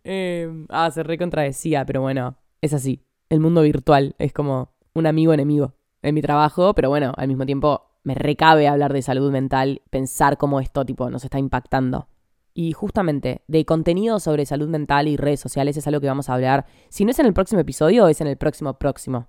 eh, 0.05 0.67
ah, 0.69 0.91
se 0.91 1.03
recontradecía, 1.03 1.85
pero 1.85 2.03
bueno, 2.03 2.37
es 2.61 2.73
así. 2.73 3.05
El 3.29 3.41
mundo 3.41 3.63
virtual 3.63 4.15
es 4.19 4.33
como 4.33 4.73
un 4.95 5.07
amigo 5.07 5.33
enemigo 5.33 5.75
en 6.03 6.15
mi 6.15 6.23
trabajo, 6.23 6.75
pero 6.75 6.89
bueno, 6.89 7.13
al 7.17 7.29
mismo 7.29 7.45
tiempo 7.45 7.89
me 8.03 8.15
recabe 8.15 8.69
hablar 8.69 8.93
de 8.93 9.03
salud 9.03 9.31
mental, 9.31 9.83
pensar 9.91 10.39
cómo 10.39 10.61
esto 10.61 10.85
tipo 10.85 11.11
nos 11.11 11.25
está 11.25 11.39
impactando. 11.39 12.09
Y 12.55 12.73
justamente 12.73 13.43
de 13.47 13.65
contenido 13.65 14.19
sobre 14.19 14.47
salud 14.47 14.69
mental 14.69 15.07
y 15.09 15.17
redes 15.17 15.41
sociales 15.41 15.77
es 15.77 15.87
algo 15.87 16.01
que 16.01 16.09
vamos 16.09 16.29
a 16.29 16.35
hablar. 16.35 16.67
Si 16.89 17.05
no 17.05 17.11
es 17.11 17.19
en 17.19 17.27
el 17.27 17.35
próximo 17.35 17.61
episodio, 17.61 18.09
es 18.09 18.21
en 18.21 18.27
el 18.27 18.37
próximo 18.37 18.79
próximo. 18.79 19.29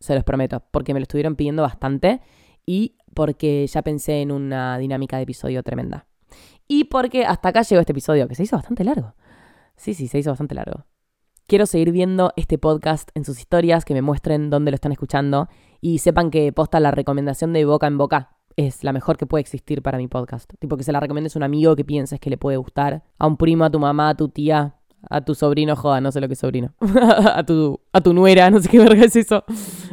Se 0.00 0.14
los 0.14 0.24
prometo, 0.24 0.62
porque 0.70 0.92
me 0.92 1.00
lo 1.00 1.04
estuvieron 1.04 1.36
pidiendo 1.36 1.62
bastante 1.62 2.20
y 2.66 2.96
porque 3.14 3.66
ya 3.66 3.82
pensé 3.82 4.22
en 4.22 4.32
una 4.32 4.78
dinámica 4.78 5.18
de 5.18 5.22
episodio 5.22 5.62
tremenda. 5.62 6.06
Y 6.66 6.84
porque 6.84 7.24
hasta 7.24 7.50
acá 7.50 7.62
llegó 7.62 7.80
este 7.80 7.92
episodio, 7.92 8.28
que 8.28 8.34
se 8.34 8.44
hizo 8.44 8.56
bastante 8.56 8.84
largo. 8.84 9.14
Sí, 9.76 9.94
sí, 9.94 10.08
se 10.08 10.18
hizo 10.18 10.30
bastante 10.30 10.54
largo. 10.54 10.86
Quiero 11.46 11.66
seguir 11.66 11.92
viendo 11.92 12.32
este 12.36 12.56
podcast 12.56 13.10
en 13.14 13.24
sus 13.24 13.38
historias, 13.38 13.84
que 13.84 13.92
me 13.94 14.02
muestren 14.02 14.48
dónde 14.48 14.70
lo 14.70 14.76
están 14.76 14.92
escuchando 14.92 15.48
y 15.80 15.98
sepan 15.98 16.30
que 16.30 16.52
posta 16.52 16.80
la 16.80 16.90
recomendación 16.90 17.52
de 17.52 17.64
boca 17.66 17.86
en 17.86 17.98
boca 17.98 18.34
es 18.56 18.84
la 18.84 18.92
mejor 18.92 19.16
que 19.16 19.26
puede 19.26 19.42
existir 19.42 19.82
para 19.82 19.98
mi 19.98 20.08
podcast. 20.08 20.52
Tipo 20.58 20.76
que 20.76 20.84
se 20.84 20.92
la 20.92 21.00
recomiendes 21.00 21.34
a 21.36 21.38
un 21.38 21.42
amigo 21.42 21.76
que 21.76 21.84
pienses 21.84 22.20
que 22.20 22.30
le 22.30 22.38
puede 22.38 22.56
gustar, 22.56 23.02
a 23.18 23.26
un 23.26 23.36
primo, 23.36 23.64
a 23.64 23.70
tu 23.70 23.78
mamá, 23.78 24.10
a 24.10 24.14
tu 24.14 24.28
tía, 24.28 24.76
a 25.10 25.20
tu 25.20 25.34
sobrino, 25.34 25.76
joda, 25.76 26.00
no 26.00 26.12
sé 26.12 26.20
lo 26.20 26.28
que 26.28 26.34
es 26.34 26.38
sobrino, 26.38 26.72
a, 27.34 27.44
tu, 27.44 27.80
a 27.92 28.00
tu 28.00 28.14
nuera, 28.14 28.50
no 28.50 28.60
sé 28.60 28.68
qué 28.68 28.78
verga 28.78 29.04
es 29.04 29.16
eso. 29.16 29.44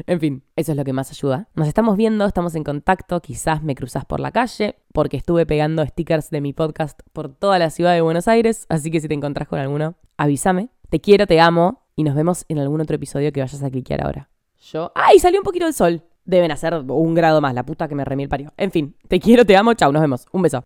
En 0.08 0.20
fin, 0.20 0.44
eso 0.56 0.72
es 0.72 0.78
lo 0.78 0.84
que 0.84 0.94
más 0.94 1.12
ayuda. 1.12 1.48
Nos 1.56 1.68
estamos 1.68 1.98
viendo, 1.98 2.26
estamos 2.26 2.56
en 2.56 2.64
contacto, 2.64 3.22
quizás 3.22 3.64
me 3.64 3.76
cruzas 3.76 4.06
por 4.06 4.20
la 4.20 4.32
calle, 4.32 4.76
porque 4.94 5.18
estuve 5.18 5.46
pegando 5.46 5.86
stickers 5.86 6.30
de 6.30 6.42
mi 6.42 6.54
podcast 6.54 7.00
por 7.14 7.34
toda 7.34 7.60
la 7.60 7.70
ciudad 7.70 7.94
de 7.94 8.02
Buenos 8.02 8.28
Aires, 8.28 8.66
así 8.70 8.92
que 8.92 9.00
si 9.00 9.08
te 9.08 9.14
encontrás 9.14 9.48
con 9.48 9.60
alguno, 9.60 9.96
avísame. 10.18 10.70
Te 10.90 11.00
quiero, 11.00 11.26
te 11.26 11.40
amo 11.40 11.84
y 11.96 12.04
nos 12.04 12.16
vemos 12.16 12.46
en 12.50 12.60
algún 12.60 12.82
otro 12.82 12.96
episodio 12.96 13.32
que 13.32 13.40
vayas 13.40 13.64
a 13.64 13.70
cliquear 13.70 14.06
ahora. 14.06 14.30
Yo... 14.72 14.92
¡Ay! 14.96 15.20
Salió 15.20 15.40
un 15.40 15.44
poquito 15.44 15.66
el 15.66 15.74
sol. 15.74 16.04
Deben 16.26 16.52
hacer 16.52 16.74
un 16.74 17.16
grado 17.16 17.42
más, 17.42 17.54
la 17.54 17.66
puta 17.66 17.88
que 17.88 17.96
me 17.96 18.06
remí 18.06 18.24
el 18.24 18.30
parió. 18.30 18.54
En 18.58 18.72
fin, 18.72 18.96
te 19.08 19.20
quiero, 19.20 19.46
te 19.46 19.56
amo, 19.56 19.74
chao, 19.74 19.92
nos 19.92 20.02
vemos. 20.02 20.26
Un 20.32 20.42
beso. 20.44 20.64